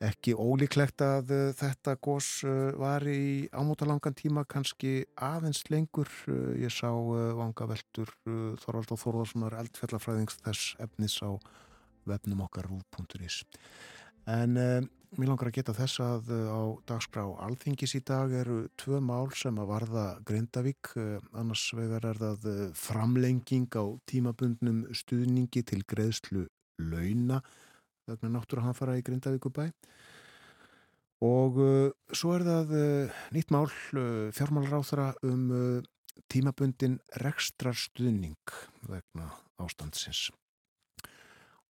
[0.04, 2.44] ekki ólíklegt að þetta goss
[2.78, 6.10] var í ámótalangan tíma kannski aðeins lengur.
[6.60, 8.12] Ég sá vanga veldur
[8.62, 11.34] Þorvald og Þorvaldssonar eldfjallafræðings þess efnis á
[12.08, 13.44] vefnum okkar rúf.is
[14.28, 19.00] en um, mér langar að geta þess að á dagskrá alþingis í dag eru tvö
[19.04, 20.92] mál sem að varða Grindavík,
[21.32, 26.44] annars vegar er það framlenging á tímabundnum stuðningi til greiðslu
[26.84, 27.40] launa
[28.08, 29.68] vegna náttúrulega hann fara í Grindavíkubæ
[31.28, 31.56] og
[32.14, 32.74] svo er það
[33.34, 33.70] nýtt mál
[34.38, 35.84] fjármálráþara um
[36.32, 38.38] tímabundin rekstrar stuðning
[38.88, 39.30] vegna
[39.62, 40.30] ástandsins.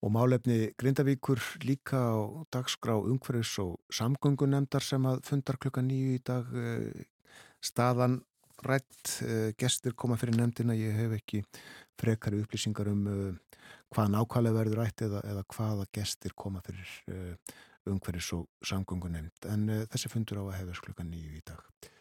[0.02, 6.24] Og málefni Grindavíkur líka á dagskrá umhverfis og samgöngunemdar sem að fundar klukka nýju í
[6.24, 7.08] dag eh,
[7.64, 8.22] staðan
[8.66, 11.42] rætt eh, gestur koma fyrir nefndina, ég hef ekki
[11.98, 13.04] frekari upplýsingar um
[13.94, 16.92] hvað nákvæmlega verður rætt eða, eða hvaða gestur koma fyrir
[17.88, 21.92] umhverfis og samgöngunemd en þessi fundur á að hefast klukka nýju í dag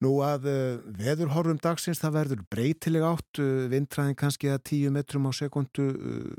[0.00, 5.28] Nú að uh, veðurhorfum dagsins það verður breytileg átt, uh, vindræðin kannski að 10 metrum
[5.28, 6.30] á sekundu, uh,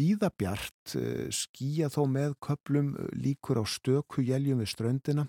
[0.00, 0.96] víðabjart,
[1.30, 5.28] skýja þó með köplum líkur á stöku jæljum við ströndina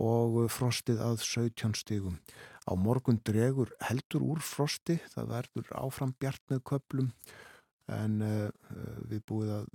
[0.00, 2.16] og frostið að 17 stígum.
[2.66, 7.12] Á morgun dregur heldur úr frosti, það verður áfram bjart með köplum
[7.94, 8.16] en
[9.06, 9.66] við búið að,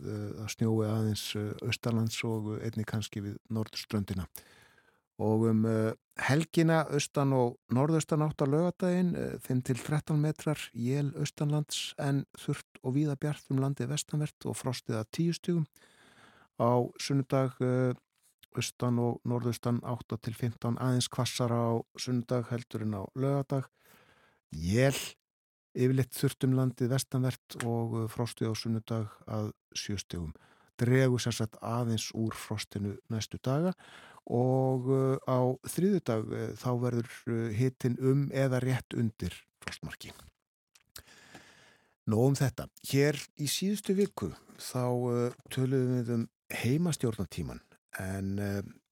[0.43, 1.21] að snjói aðeins
[1.63, 4.25] austalands og einni kannski við nordströndina
[5.21, 9.13] og um uh, helgina austan og norðaustan átt á lögadaginn
[9.45, 15.01] 5-13 uh, metrar jél austanlands en þurft og víða bjart um landið vestanvert og frostið
[15.01, 15.67] að 10 stugum
[16.61, 16.71] á
[17.01, 17.93] sunnudag uh,
[18.57, 23.69] austan og norðaustan 8-15 aðeins kvassar á sunnudag heldurinn á lögadag
[24.51, 24.97] jél
[25.71, 30.33] yfirleitt þurft um landið vestanvert og frostið á sunnudag að 7 stugum
[30.81, 33.73] dregur sérsagt aðeins úr frostinu næstu daga
[34.31, 35.39] og uh, á
[35.69, 40.11] þriðudag uh, þá verður hitin um eða rétt undir frostmarki.
[42.09, 42.67] Nó um þetta.
[42.89, 47.61] Hér í síðustu viku þá töluðum við um heimastjórnatíman
[47.99, 48.37] en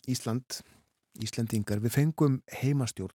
[0.10, 0.60] Ísland,
[1.22, 3.16] Íslandingar, við fengum heimastjórn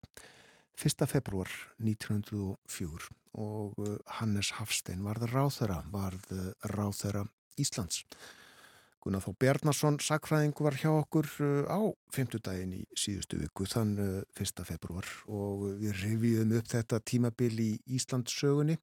[0.79, 1.05] 1.
[1.09, 1.49] februar
[1.81, 3.11] 1904
[3.43, 3.77] og
[4.19, 6.31] Hannes Hafstein varð ráþöra, varð
[6.69, 7.25] ráþöra
[7.59, 8.03] Íslands.
[9.03, 11.79] Gunnar Þó Bjarnason, sakfræðingu var hjá okkur uh, á
[12.15, 14.29] femtudaginn í síðustu viku, þann 1.
[14.39, 18.77] Uh, februar og við reviðum upp þetta tímabil í Íslandssögunni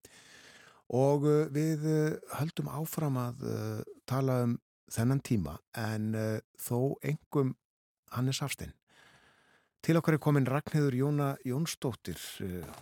[0.92, 3.80] og uh, við uh, höldum áfram að uh,
[4.10, 4.58] tala um
[4.90, 6.12] þennan tíma en
[6.58, 7.54] þó engum
[8.10, 8.74] Hannes Hafstein.
[9.80, 12.20] Til okkar er komin Ragnhildur Jóna Jónsdóttir,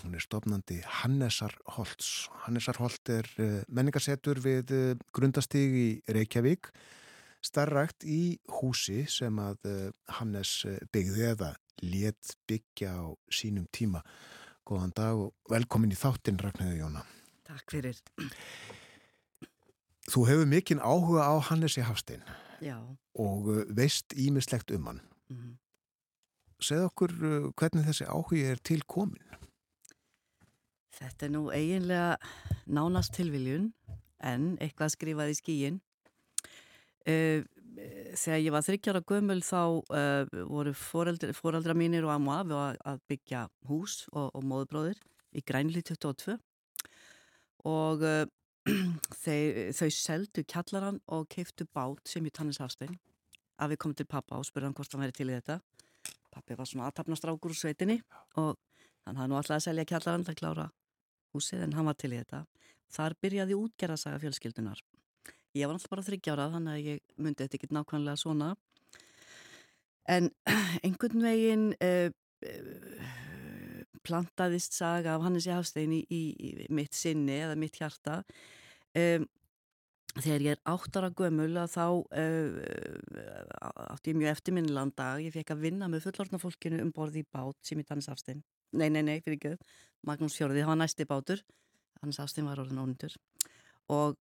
[0.02, 2.26] hún er stofnandi Hannesar Holtz.
[2.42, 3.28] Hannesar Holt er
[3.70, 4.72] menningarsetur við
[5.14, 6.72] grundastig í Reykjavík,
[7.38, 9.70] starrakt í húsi sem að
[10.18, 10.56] Hannes
[10.90, 11.52] byggði eða
[11.86, 14.02] let byggja á sínum tíma.
[14.66, 17.06] Góðan dag og velkomin í þáttinn Ragnhildur Jóna.
[17.46, 18.02] Takk fyrir.
[20.08, 22.22] Þú hefur mikinn áhuga á Hannesi Hafstein
[22.64, 22.78] Já.
[23.14, 25.00] og uh, veist ímislegt um hann.
[25.28, 25.58] Mm.
[26.64, 29.20] Segð okkur uh, hvernig þessi áhuga er til komin?
[30.98, 32.16] Þetta er nú eiginlega
[32.66, 33.68] nánast tilviljun
[34.24, 35.78] en eitthvað skrifað í skíin.
[37.04, 37.44] Uh,
[38.16, 39.60] þegar ég var þryggjára gömul þá
[40.50, 44.98] voru foreldra mínir og amma að, að byggja hús og, og móðubróðir
[45.36, 46.34] í Grænli 22
[47.70, 48.02] og
[49.24, 49.38] þau,
[49.78, 52.98] þau seldu kjallaran og keiftu bát sem í Tannis Hafstein.
[53.58, 55.58] Að við komum til pappa og spurðum hvort hann væri til í þetta.
[56.34, 57.98] Pappi var svona aðtapnastrákur úr sveitinni
[58.38, 58.54] og
[59.08, 60.68] hann hafði nú alltaf að selja kjallaran til að klára
[61.34, 62.44] húsið en hann var til í þetta.
[62.92, 64.84] Þar byrjaði útgerðasaga fjölskyldunar
[65.56, 68.50] ég var alltaf bara þryggjárað þannig að ég myndi þetta ekki nákvæmlega svona.
[70.08, 70.30] En
[70.86, 72.10] einhvern veginn uh,
[72.44, 73.08] uh,
[74.08, 78.22] plantaðist saga af Hannes í, í, í mitt sinni eða mitt hjarta.
[78.96, 79.26] Um,
[80.18, 82.54] þegar ég er átt ára gömul að þá uh,
[83.92, 85.22] átti ég mjög eftirminnilegan dag.
[85.22, 88.42] Ég fekk að vinna með fullortna fólkinu um borði í bát sem í Hannes Jafstein.
[88.72, 89.76] Nei, nei, nei, fyrir ekki
[90.08, 91.44] Magnús Fjörði, það var næsti bátur.
[92.02, 93.14] Hannes Jafstein var orðin ónundur
[93.88, 94.18] og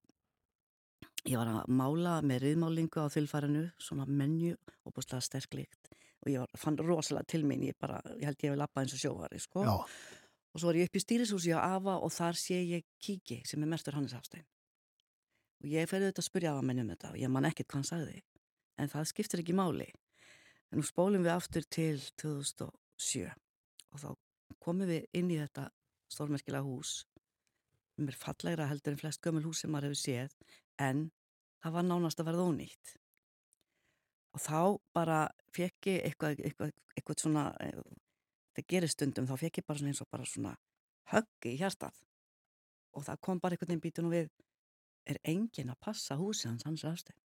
[1.27, 4.55] ég var að mála með riðmálingu á þylfærinu svona menju
[4.87, 5.91] og búinlega sterklíkt
[6.23, 8.95] og ég var, fann rosalega til minn, ég bara, ég held ég að lappa eins
[8.97, 9.65] og sjóari, sko.
[9.67, 9.75] Já.
[10.53, 13.61] Og svo var ég upp í stýrishúsi á Ava og þar sé ég Kíki sem
[13.61, 14.45] er mestur Hannes Hafstein.
[15.61, 17.89] Og ég ferði auðvitað að spyrja Ava mennum þetta og ég man ekkert hvað hann
[17.91, 18.21] sagði.
[18.81, 19.87] En það skiptir ekki máli.
[20.71, 24.09] En nú spólum við aftur til 2007 og þá
[24.63, 25.69] komum við inn í þetta
[26.11, 27.03] stórmerkilega hús.
[28.01, 30.33] Mér fallegra heldur en flest gömul hús sem maður hefur séð
[30.81, 31.07] en
[31.63, 32.97] það var nánast að verða ónýtt
[34.37, 35.21] og þá bara
[35.55, 37.79] fekk ég eitthvað, eitthvað, eitthvað svona, eh,
[38.57, 40.53] það gerir stundum, þá fekk ég bara svona eins og bara svona
[41.13, 41.97] höggi í hjartað.
[42.93, 44.29] Og það kom bara einhvern veginn bítun og við
[45.07, 47.15] er engin að passa húsið hans hans aðstöð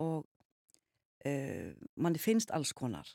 [0.00, 0.24] og
[1.28, 3.06] uh, manni finnst alls konar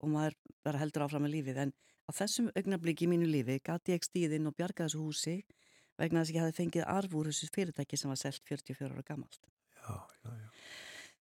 [0.00, 1.58] og maður bara heldur áfram með lífið.
[1.66, 1.72] En
[2.08, 5.36] á þessum augnablíki í mínu lífi gati ég stíðinn og bjarga þessu húsi
[5.98, 9.04] vegna þess að ég hafi fengið arf úr þessu fyrirtæki sem var selt 44 ára
[9.04, 9.50] gammalt
[9.80, 10.48] Já, já, já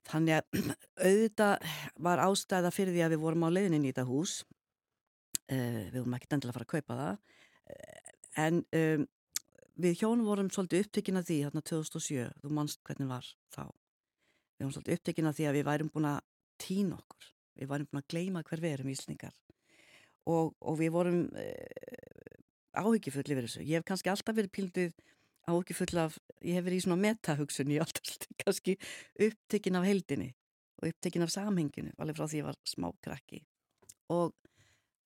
[0.10, 0.60] Þannig að
[1.08, 1.74] auðvitað
[2.08, 4.38] var ástæða fyrir því að við vorum á leiðinin í þetta hús.
[5.52, 7.38] Uh, við vorum ekkert endilega að fara að kaupa það.
[7.72, 8.16] Uh,
[8.46, 9.06] en um,
[9.82, 13.64] við hjónum vorum svolítið upptökin að því hérna 2007, þú mannst hvernig var þá.
[14.58, 16.20] Við vorum svolítið upptökin að því að við værum búin að
[16.62, 17.30] týna okkur.
[17.62, 19.38] Við værum búin að gleima hver við erum íslningar.
[20.30, 22.02] Og, og við vorum uh,
[22.78, 23.66] áhyggjufulli fyrir þessu.
[23.66, 24.94] Ég hef kannski alltaf verið píldið
[25.54, 28.78] ákifull af, ég hef verið í svona metahugsun í alltaf kannski
[29.28, 30.32] upptekinn af heldinni
[30.82, 33.44] og upptekinn af samhenginu alveg frá því ég var smákrakki
[34.12, 34.34] og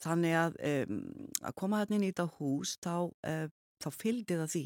[0.04, 1.04] þannig að um,
[1.46, 3.46] að koma hérna inn í þetta hús þá, uh,
[3.84, 4.66] þá fylgdi það því.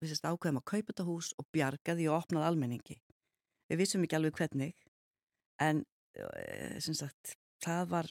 [0.00, 2.96] Við sérst ákveðum að kaupa þetta hús og bjarga því og opnaði almenningi.
[3.70, 4.86] Við vissum ekki alveg hvernig
[5.60, 8.10] en uh, sem sagt það var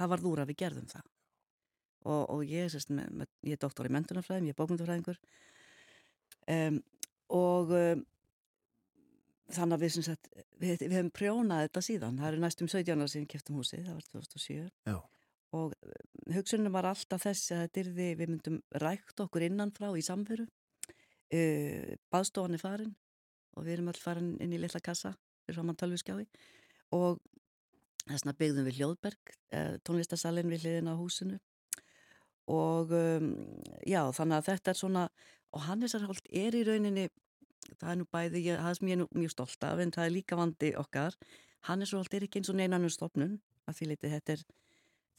[0.00, 1.08] það var þúra við gerðum það
[2.08, 5.20] og, og ég, sérst, með, með, ég er doktor í mentunarfræðum, ég er bókmyndafræðingur
[6.54, 6.78] um,
[7.36, 8.04] og um,
[9.50, 10.30] þannig að við, sagt,
[10.62, 13.98] við, við hefum prjónað þetta síðan, það eru næstum 17 ára síðan kæftum húsið, það
[13.98, 14.96] var 2007 Já.
[15.58, 15.74] og
[16.36, 20.48] hugsunum var alltaf þess að við, við myndum rækt okkur innanfrá í samveru.
[21.30, 22.94] Uh, baðstofan er farin
[23.54, 25.12] og við erum öll farin inn í litla kassa
[25.44, 26.24] fyrir saman tölviskjái
[26.96, 27.20] og
[28.06, 29.32] þess vegna byggðum við Hljóðberg
[29.86, 31.38] tónlistasalinn við hliðin á húsinu
[32.50, 33.32] og um,
[33.86, 35.04] já þannig að þetta er svona
[35.50, 37.08] og Hannesarholt er í rauninni
[37.78, 40.14] það er nú bæði, ég, það sem ég er mjög stolt af en það er
[40.14, 41.16] líka vandi okkar.
[41.68, 44.44] Hannesarholt er ekki eins og neinanum stopnun að því litið þetta er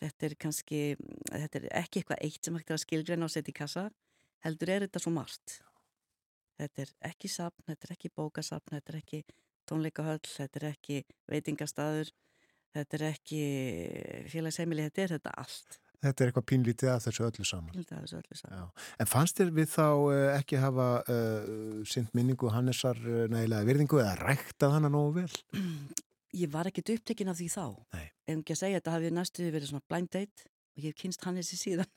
[0.01, 0.79] þetta er kannski,
[1.29, 3.83] þetta er ekki eitthvað eitt sem hægt er að skilgreina og setja í kassa
[4.45, 5.59] heldur er þetta svo margt.
[6.57, 9.21] Þetta er ekki sapn, þetta er ekki bókasapn þetta er ekki
[9.69, 10.97] tónleikahöll þetta er ekki
[11.29, 12.09] veitingastadur
[12.73, 13.41] þetta er ekki
[14.31, 17.73] félagsheimili þetta er þetta allt Þetta er eitthvað pínlítið að þessu öllu saman.
[17.75, 18.61] Pínlítið að þessu öllu saman.
[18.61, 18.85] Já.
[19.03, 23.67] En fannst þér við þá uh, ekki hafa uh, eh, synd minningu Hannesar uh, nægilega
[23.67, 25.35] virðingu eða ræktað hana nógu vel?
[26.41, 27.65] Ég var ekkit upptekinn af því þá.
[27.93, 28.05] Nei.
[28.31, 31.27] En ekki að segja þetta hafi næstuði verið svona blind date og ég hef kynst
[31.27, 31.91] Hannesi síðan.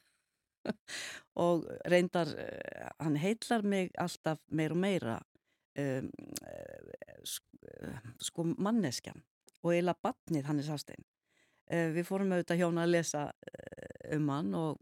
[1.46, 5.16] og reyndar, uh, hann heitlar mig alltaf meir og meira
[5.80, 6.10] um,
[8.20, 9.22] sko manneskjan
[9.64, 11.06] og eila batnið Hannes Hafstein.
[11.64, 13.22] Við fórum auðvitað hjóna að lesa
[14.16, 14.80] um hann og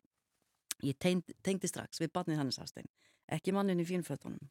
[0.82, 2.88] ég tengdi strax við batnið Hannes Hafstein,
[3.30, 4.50] ekki mannin í fínfötunum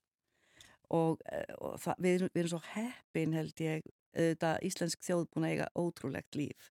[0.91, 1.21] og,
[1.59, 5.67] og það, við, við erum svo heppin held ég auðvitað íslensk þjóð búin að eiga
[5.79, 6.71] ótrúlegt líf.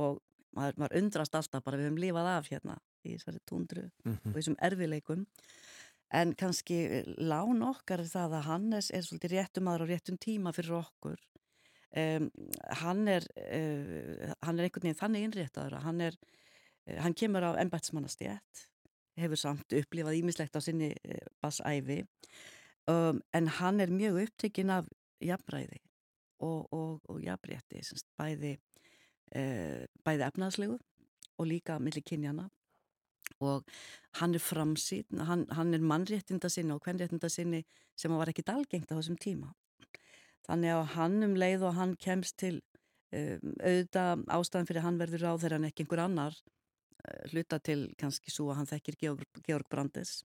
[0.00, 0.18] Og
[0.56, 4.30] maður, maður undrast alltaf bara við höfum lífað af hérna í þessari túndru mm -hmm.
[4.30, 5.26] og þessum erfileikum
[6.14, 6.78] en kannski
[7.18, 11.20] lán okkar er það að Hannes er svolítið réttum aðra og réttum tíma fyrir okkur.
[11.94, 12.30] Um,
[12.82, 16.16] hann er uh, hann er einhvern veginn þannig innréttaður hann er,
[16.86, 18.66] hann kemur á ennbætsmannastjætt
[19.20, 22.02] hefur samt upplifað ímislegt á sinni uh, bassæfi
[22.90, 24.88] um, en hann er mjög upptekinn af
[25.22, 25.80] jafnræði
[26.44, 27.80] og, og, og jafnrétti
[28.18, 28.56] bæði
[29.34, 30.76] eh, bæði efnaðslegu
[31.38, 32.48] og líka millir kynjana
[33.42, 33.64] og
[34.20, 37.64] hann er framsýn, hann, hann er mannréttinda sinni og hvernréttinda sinni
[37.98, 39.52] sem var ekki dalgengt á þessum tíma.
[40.46, 42.58] Þannig að hann um leið og hann kemst til
[43.14, 46.38] um, auðvitað ástæðan fyrir hann verður á þeirra en ekki einhver annar
[47.32, 50.22] hluta til kannski svo að hann þekkir Georg, Georg Brandes.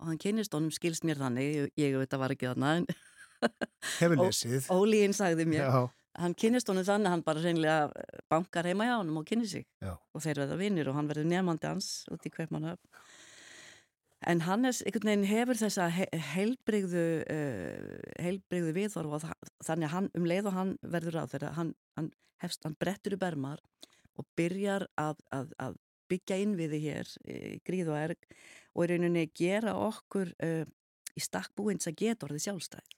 [0.00, 2.88] Og hann kynist honum skilst mér þannig, ég, ég veit að var ekki þarna en
[4.00, 4.68] Hefur lesið.
[4.72, 5.66] Ólíinn sagði mér.
[5.66, 5.80] Já.
[6.16, 9.66] Hann kynist honum þannig hann bara reynilega eh, bankar heima hjá honum og kynni sig.
[9.84, 9.94] Já.
[9.96, 12.80] og þeir verða vinnir og hann verður nefnandi hans út í Kveipmannhöf
[14.24, 19.26] en Hannes einhvern veginn hefur þessa heilbrigðu uh, heilbrigðu viðhorf og
[19.66, 22.10] þannig að hann um leið og hann verður á þeirra hann, hann,
[22.42, 23.60] hefst, hann brettur í bermar
[24.16, 25.76] og byrjar að, að, að
[26.08, 27.12] byggja inn við því hér
[27.66, 28.28] gríð og erg
[28.76, 30.64] og í rauninni gera okkur uh,
[31.16, 32.88] í stakkbúins að geta orðið sjálfstæð.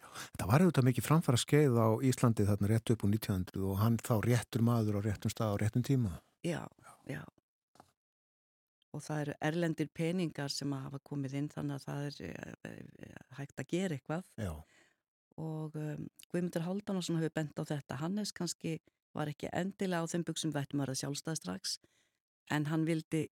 [0.40, 3.98] Það var auðvitað mikið framfara skeið á Íslandi þarna rétt upp úr 1900 og hann
[4.02, 6.16] þá réttur maður á réttum stað á réttum tíma.
[6.47, 6.64] Já,
[7.06, 7.22] já.
[8.97, 13.16] Og það eru erlendir peningar sem að hafa komið inn þannig að það er eh,
[13.39, 14.24] hægt að gera eitthvað.
[14.40, 14.52] Já.
[15.39, 18.01] Og um, Guðmundur Haldansson hefur bent á þetta.
[18.01, 18.78] Hannes kannski
[19.14, 21.76] var ekki endilega á þeim buksum vettum að sjálfstæð strax
[22.55, 23.27] en hann vildi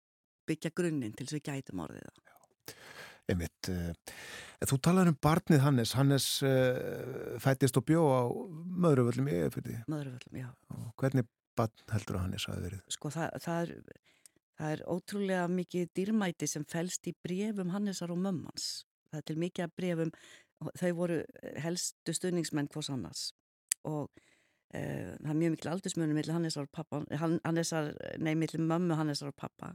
[0.47, 2.23] byggja grunninn til þess að við gætum orðið það.
[3.27, 4.19] Einmitt, uh,
[4.71, 8.23] þú talar um barnið Hannes, Hannes uh, fættist og bjó á
[8.85, 9.81] Möðruvöllum í Eifirði.
[9.91, 10.51] Möðruvöllum, já.
[10.77, 11.27] Og hvernig
[11.59, 12.85] barn heldur að Hannes hafi verið?
[12.95, 18.23] Sko það, það, er, það er ótrúlega mikið dýrmæti sem fælst í brefum Hannesar og
[18.23, 18.85] mömmans.
[19.11, 20.15] Það er til mikið brefum,
[20.79, 21.19] þau voru
[21.65, 23.27] helstu stuðningsmenn hvors annars
[23.87, 24.11] og
[24.73, 29.37] það er mjög mikil aldursmjönum millir Hannesar og pappa, Hannesar, nei millir mömmu Hannesar og
[29.39, 29.73] pappa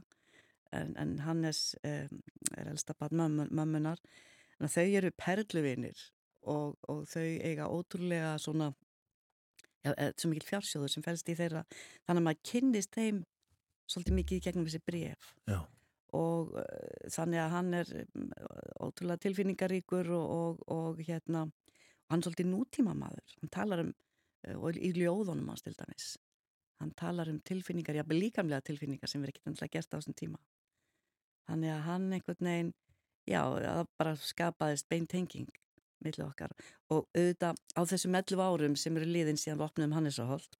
[0.72, 2.20] en, en Hannes um,
[2.56, 3.20] er elsta barn
[3.50, 4.00] mömmunar
[4.60, 5.98] en þau eru perluvinir
[6.42, 8.72] og, og þau eiga ótrúlega svona
[9.84, 11.64] ja, eh, svo mikil fjársjóður sem fælst í þeirra.
[12.06, 13.22] Þannig að maður kynnist þeim
[13.90, 15.58] svolítið mikið gegnum þessi bref Já.
[16.16, 17.90] og uh, þannig að hann er
[18.80, 21.48] ótrúlega tilfinningaríkur og, og, og hérna
[22.08, 23.92] hann er svolítið nútíma maður hann talar um,
[24.56, 26.16] og í ljóðunum hans til dæmis.
[26.82, 30.40] Hann talar um tilfinningar, jábel líkamlega tilfinningar sem verður ekkert umhverfað gert á þessum tíma.
[31.46, 32.72] Þannig að hann einhvern veginn,
[33.30, 35.50] já, það bara skapaðist beintenging
[36.02, 36.54] millir okkar.
[36.90, 40.58] Og auðvitað á þessum 11 árum sem eru liðin síðan við opnum Hannesaholt,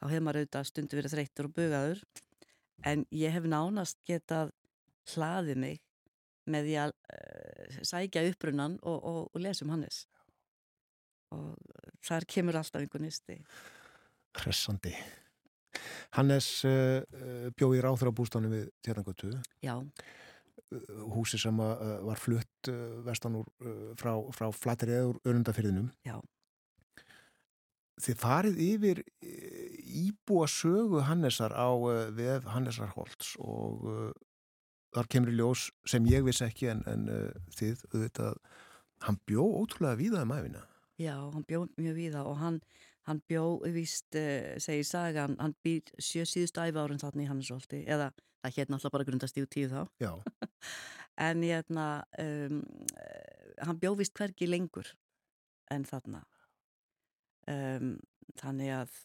[0.00, 2.02] þá hefur maður auðvitað stundu verið þreyttur og bugaður.
[2.88, 4.54] En ég hef nánast getað
[5.12, 5.82] hlaðið mig
[6.48, 10.06] með því að uh, sækja upprunnan og, og, og lesum Hannes
[11.34, 11.56] og
[12.04, 13.38] þar kemur alltaf einhvern nisti.
[14.38, 14.94] Hressandi.
[16.16, 17.02] Hannes uh,
[17.58, 19.34] bjóði ráþra bústánu við Tjarnangötu.
[19.64, 19.76] Já.
[20.68, 22.68] Eh, húsi sem var flutt
[23.06, 23.46] vestan úr
[24.00, 25.90] frá, frá úr örundafyrðinum.
[26.04, 26.18] Já.
[27.98, 31.68] Þið farið yfir íbúa sögu Hannesar á
[32.14, 33.88] við Hannesar Holtz og
[34.94, 37.08] þar kemur í ljós sem ég vissi ekki en, en
[37.56, 38.38] þið auðvitað,
[39.08, 40.62] hann bjó ótrúlega víða um æfina.
[40.98, 42.62] Já, hann bjó mjög víða og hann
[43.08, 47.80] Hann bjó, víst, uh, segir sagan, hann býr sjö síðustu æfi árun þarna í Hannesólti,
[47.88, 48.10] eða
[48.44, 49.80] það hérna alltaf bara grundast í tíu þá.
[50.02, 50.10] Já.
[51.28, 51.86] en hérna,
[52.20, 52.58] um,
[53.64, 54.92] hann bjó vist hvergi lengur
[55.72, 56.20] en þarna.
[57.48, 57.94] Um,
[58.36, 59.00] þannig að,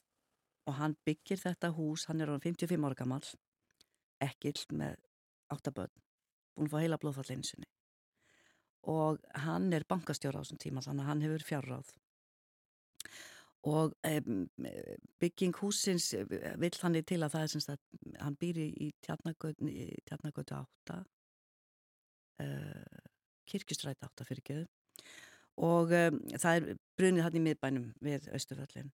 [0.67, 3.23] og hann byggir þetta hús, hann er á 55 ára gammal,
[4.19, 4.99] ekkill með
[5.53, 5.95] áttaböðn,
[6.57, 7.71] búin að fá heila blóðfallinsinni.
[8.91, 11.93] Og hann er bankastjóra á þessum tíma, þannig að hann hefur fjárráð.
[13.71, 14.41] Og um,
[15.23, 16.25] bygging húsins eh,
[16.59, 17.79] vill hann til að það er semst að
[18.19, 20.97] hann býri í tjarnagötu átta
[22.43, 23.03] uh,
[23.47, 24.67] kirkustræti átta fyrir geðu
[25.63, 28.91] og um, það er brunið hann í miðbænum við Östuföllin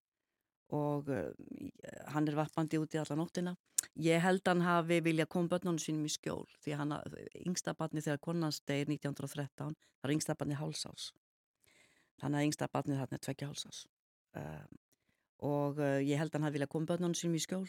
[0.75, 1.29] og uh,
[2.13, 3.55] hann er vappandi út í alla nóttina
[3.97, 6.93] Ég held hann hafi vilja koma börnunum sínum í skjól því hann,
[7.45, 11.07] yngsta barni þegar konans degir 1913, það er yngsta barni hálsás.
[12.21, 13.79] Þannig að yngsta barni þarna er tveggja hálsás.
[14.37, 14.67] Uh,
[15.49, 17.65] og uh, ég held hann hafi vilja koma börnunum sínum í skjól.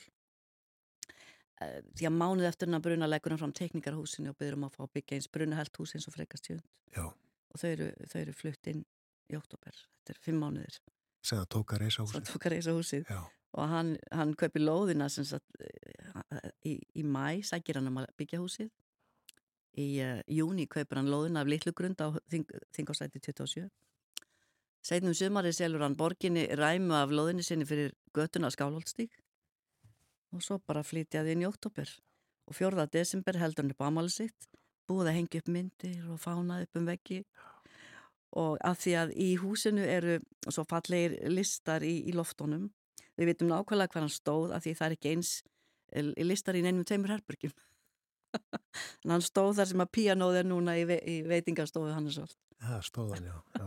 [1.60, 4.76] Uh, því að mánuð eftir hann að bruna leggur hann fram teknikarhúsinu og byrjum að
[4.76, 6.64] fá byggja eins brunahelt hús eins og frekast jönd.
[6.98, 7.88] Og þau eru,
[8.20, 8.84] eru flutt inn
[9.32, 9.80] í oktober.
[10.00, 10.80] Þetta er fimm mánuðir.
[11.24, 12.14] Segða tók að reysa húsið.
[12.14, 13.12] Svo tók að reysa húsið.
[13.58, 18.42] Og hann, hann kaupi lóðina sagt, eh, í, í mæ sækir hann um að byggja
[18.42, 18.70] húsið.
[19.78, 22.10] Í uh, júni kaupir hann lóðina af litlu grund á
[22.74, 23.68] þingásæti 27
[24.88, 29.18] setnum sumari selur hann borginni ræmu af lóðinni sinni fyrir göttuna skálholtstík
[30.32, 31.90] og svo bara flytjaði inn í oktober
[32.48, 34.48] og fjórða desember heldur hann upp ámáli sitt
[34.88, 37.18] búið að hengja upp myndir og fánað upp um veggi.
[37.18, 37.57] og
[38.36, 40.18] af því að í húsinu eru
[40.48, 42.68] svo fallegir listar í, í loftónum
[43.18, 45.30] Við veitum nákvæmlega hvað hann stóð af því það er ekki eins
[45.90, 47.54] eh, listar í neinum tveimur herbergjum.
[49.02, 52.14] en hann stóð þar sem að píanóð er núna í, ve í veitingastofu hann er
[52.14, 52.38] svolít.
[52.58, 53.36] Já, stóðan, já.
[53.58, 53.66] Já,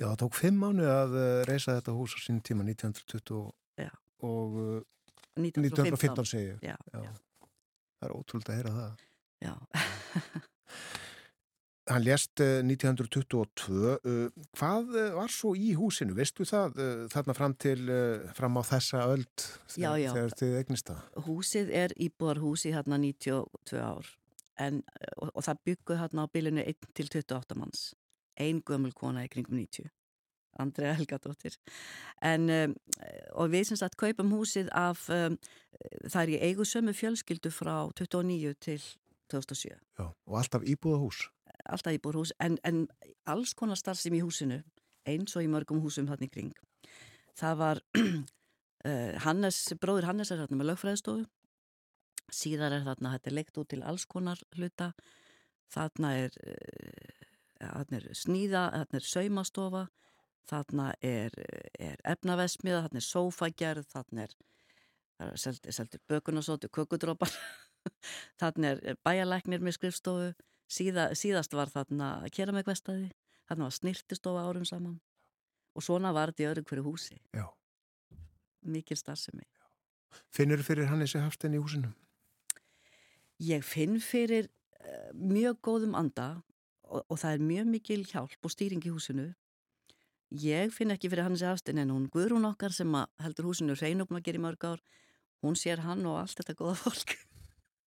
[0.00, 3.52] já það tók fimm mánu að uh, reysa þetta hús á sín tíma 1920
[3.84, 3.92] já.
[4.24, 4.80] og uh,
[5.36, 6.56] 1915, 1915 segju.
[6.64, 7.12] Já, já.
[7.98, 9.04] Það er ótrúlega að heyra það.
[9.44, 9.54] Já.
[11.88, 13.98] Hann lést 1922.
[14.04, 14.28] Uh,
[14.58, 16.16] hvað uh, var svo í húsinu?
[16.18, 16.80] Veistu það
[17.12, 17.80] þarna fram til
[18.36, 19.04] fram á þessa
[19.96, 20.10] já.
[20.12, 21.04] þegar þið eignist það?
[21.28, 24.10] Húsið er íbúðarhúsi hérna 92 ár
[24.58, 24.82] en,
[25.16, 27.84] og, og það bygguð hérna á bylunu 1 til 28 manns.
[28.38, 29.88] Einn gömul kona í kringum 90.
[30.58, 31.56] Andrea Helgadóttir.
[32.24, 32.48] En,
[33.38, 35.38] og við sem sagt kaupum húsið af, um,
[36.08, 38.80] það er í eigu sömu fjölskyldu frá 29 til
[39.30, 39.76] 2007.
[39.98, 41.28] Já, og alltaf íbúðahús?
[41.66, 42.86] Alltaf íbúrhús en, en
[43.26, 44.62] alls konar starfsum í húsinu
[45.08, 46.52] eins og í mörgum húsum hann í kring.
[47.38, 51.26] Það var uh, Hannes, bróður Hannes er þarna með lögfræðistofu.
[52.34, 54.92] Síðar er þarna þetta er leikt út til alls konar hluta.
[55.72, 57.30] Þarna er, uh,
[57.62, 59.86] þarna er sníða þarna er saumastofa
[60.48, 61.34] þarna er,
[61.78, 64.34] er efnavesmiða þarna er sófagerð þarna er,
[65.20, 67.32] er seldur, bökunarsótu, kökudrópar
[68.40, 70.30] þarna er bæjalæknir með skrifstofu
[70.68, 73.08] Síða, síðast var þarna keramegvestaði,
[73.48, 74.98] þarna var snirtistofa árum saman
[75.78, 77.16] og svona var þetta í öðru hverju húsi.
[77.36, 77.46] Já.
[78.68, 79.46] Mikið starfsemi.
[80.34, 81.92] Finnur fyrir hann þessi hafsten í húsinu?
[83.44, 86.40] Ég finn fyrir uh, mjög góðum anda
[86.82, 89.28] og, og það er mjög mikil hjálp og stýring í húsinu.
[90.42, 92.90] Ég finn ekki fyrir hann þessi hafsten en hún Guðrún okkar sem
[93.22, 94.82] heldur húsinu reynum að gera í mörg ár,
[95.44, 97.14] hún sér hann og allt þetta góða fólk.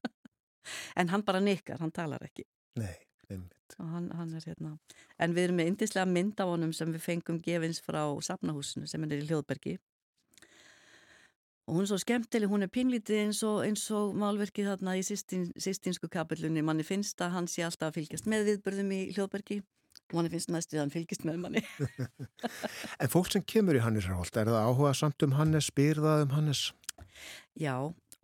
[0.99, 2.47] en hann bara nikkar, hann talar ekki.
[2.79, 2.95] Nei,
[3.29, 3.75] einmitt.
[3.79, 4.75] Hann, hann er hérna.
[5.19, 9.03] En við erum með indislega mynd af honum sem við fengum gefins frá Safnahúsinu sem
[9.07, 9.77] er í Hljóðbergi.
[11.69, 15.03] Og hún er svo skemmtileg, hún er pinlítið eins og, eins og málverkið þarna í
[15.07, 16.63] sístin, sístinsku kapillunni.
[16.65, 19.61] Manni finnst að hann sé alltaf að fylgjast með viðbörðum í Hljóðbergi
[20.15, 21.63] manni finnst næstu að hann fylgjast með manni.
[23.01, 26.63] en fólk sem kemur í Hannesraholt, er það áhuga samt um Hannes, spyrðað um Hannes?
[27.59, 27.75] Já,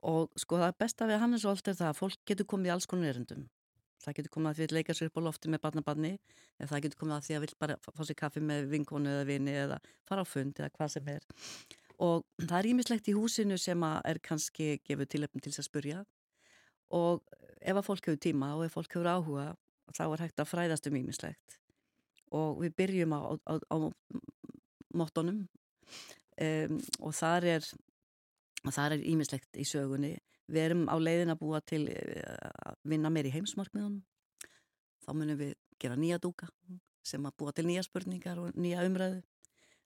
[0.03, 3.13] og sko það besta við Hannesholt er það að fólk getur komið í alls konar
[3.13, 3.47] erendum
[4.03, 6.13] það getur komið að því að leika sér upp á lofti með barnabarni
[6.57, 9.27] eða það getur komið að því að vil bara fá sér kaffi með vinkonu eða
[9.27, 11.27] vini eða fara á fund eða hvað sem er.
[11.97, 16.03] Og það er ímislegt í húsinu sem er kannski gefið tilöfn til þess að spurja
[16.93, 17.23] og
[17.59, 19.47] ef að fólk hefur tíma og ef fólk hefur áhuga
[19.95, 21.57] þá er hægt að fræðast um ímislegt
[22.35, 23.77] og við byrjum á, á, á
[24.97, 27.69] móttonum um, og þar er
[28.65, 30.15] þar er ímislegt í sögunni
[30.47, 34.03] Við erum á leiðin að búa til eh, að vinna meir í heimsmarkmiðunum.
[35.03, 36.47] Þá munum við gera nýja dúka
[37.07, 39.19] sem að búa til nýja spurningar og nýja umræðu.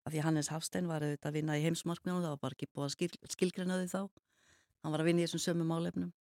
[0.06, 2.88] Af því Hannes Hafstein var auðvitað að vinna í heimsmarkmiðunum, það var bara ekki búið
[2.88, 4.22] að skil, skilgreina þau þá.
[4.82, 6.14] Hann var að vinna í þessum sömum álefnum.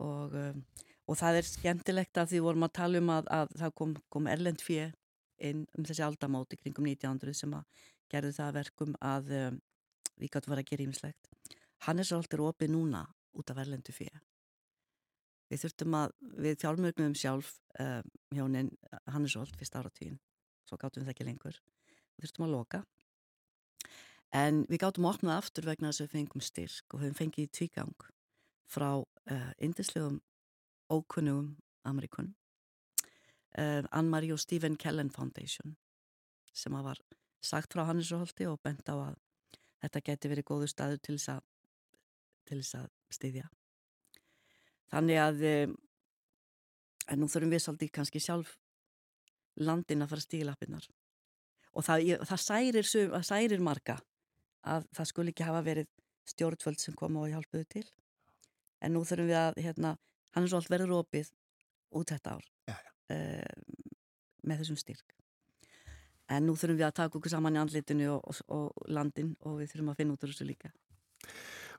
[0.00, 0.62] Og, um,
[1.04, 4.30] og það er skemmtilegt að því vorum að tala um að, að það kom, kom
[4.32, 4.86] Erlend Fjö
[5.40, 9.60] inn um þessi aldamóti kringum 1900 sem að gerði það verkum að um,
[10.20, 11.30] við gætu verið að gera ímislegt.
[11.86, 13.04] Hannesholt er opið núna
[13.36, 14.20] út af verlendu fyrir.
[15.50, 16.14] Við þurftum að,
[16.44, 18.02] við þjálfmögnum sjálf uh,
[18.34, 18.70] hjónin
[19.10, 20.20] Hannesholt fyrst áratvín,
[20.68, 21.60] svo gáttum við það ekki lengur.
[22.14, 22.82] Við þurftum að loka.
[24.30, 27.50] En við gáttum að opna aftur vegna þess að við fengum styrk og höfum fengið
[27.56, 28.04] tvígang
[28.70, 30.20] frá uh, indislegum
[30.90, 31.56] ókunnugum
[31.88, 32.36] Amerikunum.
[33.58, 35.74] Uh, Ann-Marie og Stephen Kellen Foundation
[36.54, 37.00] sem að var
[37.42, 39.18] sagt frá Hannesholti og bent á að
[39.80, 41.46] þetta geti verið góðu staðu til þess að
[42.80, 43.46] að styðja.
[44.90, 45.44] Þannig að
[47.10, 48.56] en nú þurfum við svolítið kannski sjálf
[49.60, 50.86] landin að fara stílappinnar
[51.70, 52.90] og það, það særir,
[53.26, 53.98] særir marga
[54.66, 55.90] að það skul ekki hafa verið
[56.30, 57.86] stjórnvöld sem koma og hjálpuðu til
[58.80, 59.94] en nú þurfum við að hérna,
[60.34, 61.32] hann er svo allt verður opið
[61.98, 62.92] út þetta ár Já, já.
[63.10, 63.96] Uh,
[64.46, 65.16] með þessum styrk
[66.30, 69.58] en nú þurfum við að taka okkur saman í andlitinu og, og, og landin og
[69.60, 70.72] við þurfum að finna út úr þessu líka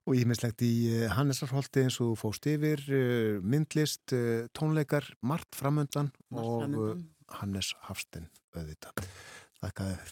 [0.10, 6.10] Og ímislegt í eh, Hannesarholti eins og fóst yfir, eh, myndlist, eh, tónleikar, margt framöndan
[6.34, 7.04] og.
[7.32, 9.06] Hannes Hafstein auðvitað.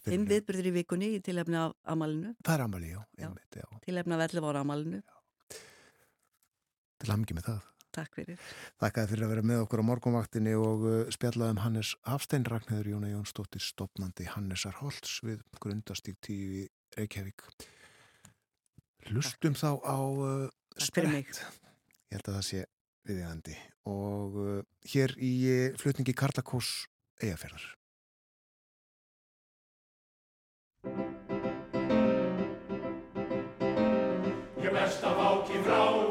[0.06, 3.00] Fimm viðbyrðir í vikunni í tilefni af amalinu Það er amali, já.
[3.18, 3.30] Já.
[3.58, 3.66] Já.
[3.82, 5.00] tilefni af 11 ára amalinu
[7.00, 7.66] Til hamngi með það.
[7.96, 8.38] Takk fyrir
[8.80, 12.92] Þakkaði fyrir að vera með okkur á morgunvaktinni og uh, spjallaði um Hannes Hafstein Ragnhjóður
[12.94, 16.68] Jóna Jónsdóttir stopnandi Hannesar Holts við grundastík tíu í
[16.98, 17.48] Reykjavík.
[19.10, 20.46] Hlustum þá á uh,
[20.78, 21.34] Takk fyrir mig.
[22.10, 22.62] Ég held að það sé
[23.10, 23.58] viðjandi
[23.90, 24.62] og uh,
[24.94, 26.86] hér í uh, flutningi Karlakós
[27.20, 27.66] Eyjafjörðar.
[34.62, 36.09] Ég besta váki frá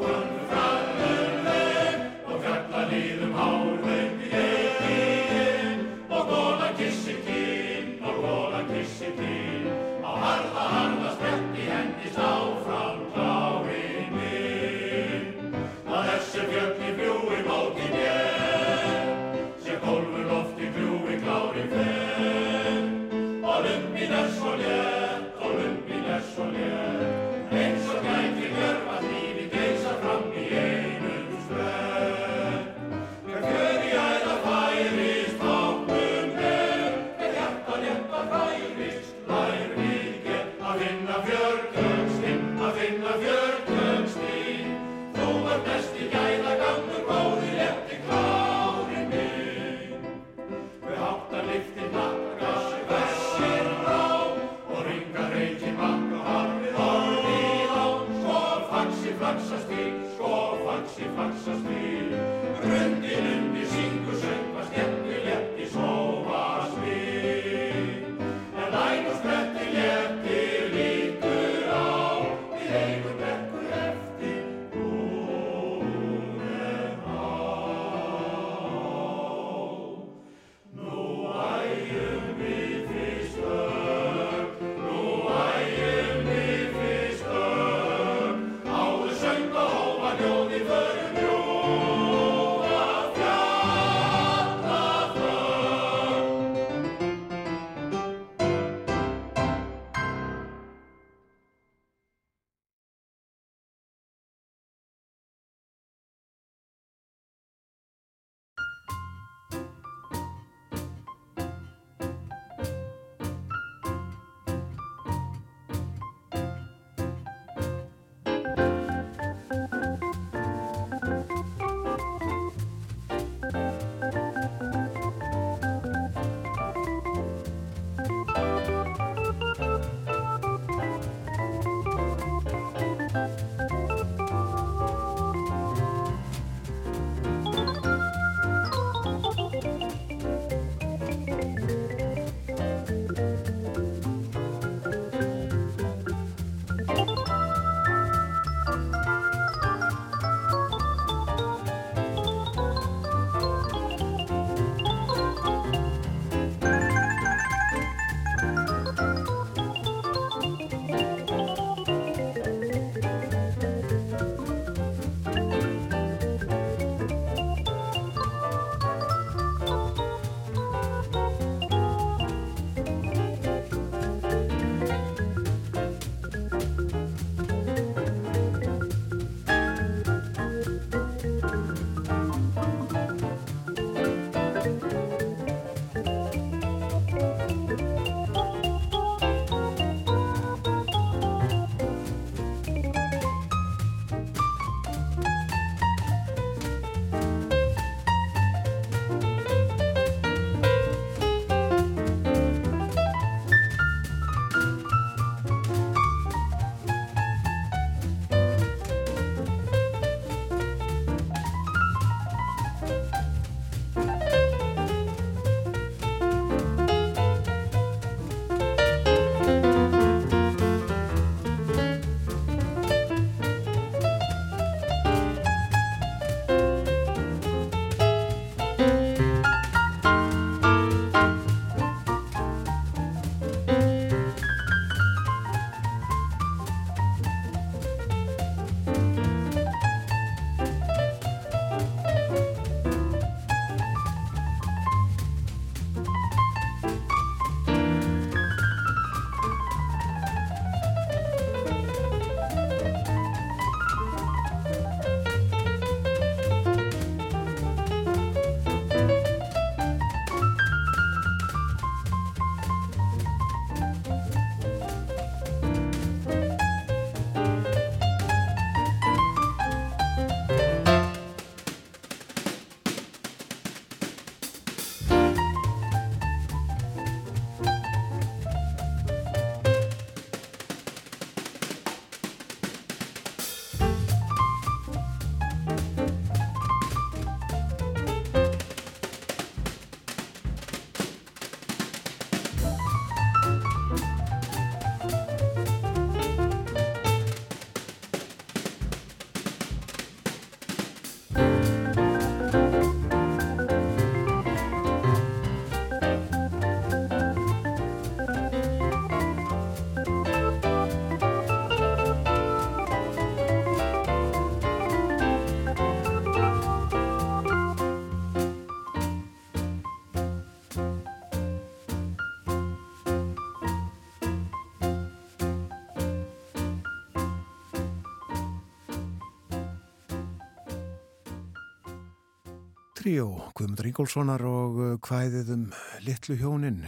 [333.09, 335.63] Tríó, Guðmundur Ingólfssonar og hvæðið um
[336.05, 336.83] litlu hjónin,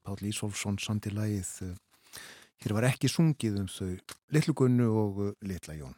[0.00, 1.74] Pál Ísólfsson sandi lagið.
[2.64, 3.90] Hér var ekki sungið um þau
[4.32, 5.92] litlu gunnu og litla jón.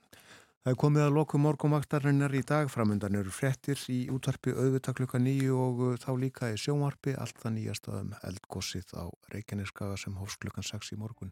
[0.64, 5.22] Það er komið að loku morgumvaktarinnar í dag, framöndan eru frettir í útvarpi auðvitað klukka
[5.22, 10.42] nýju og þá líka í sjónvarpi allt það nýjast um eldgossið á Reykjaneskaga sem hófs
[10.42, 11.30] klukkan 6 í morgun.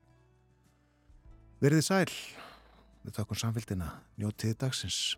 [1.58, 2.18] Verðið sæl,
[3.02, 5.16] við takkum samfélgina, njótið dagsins.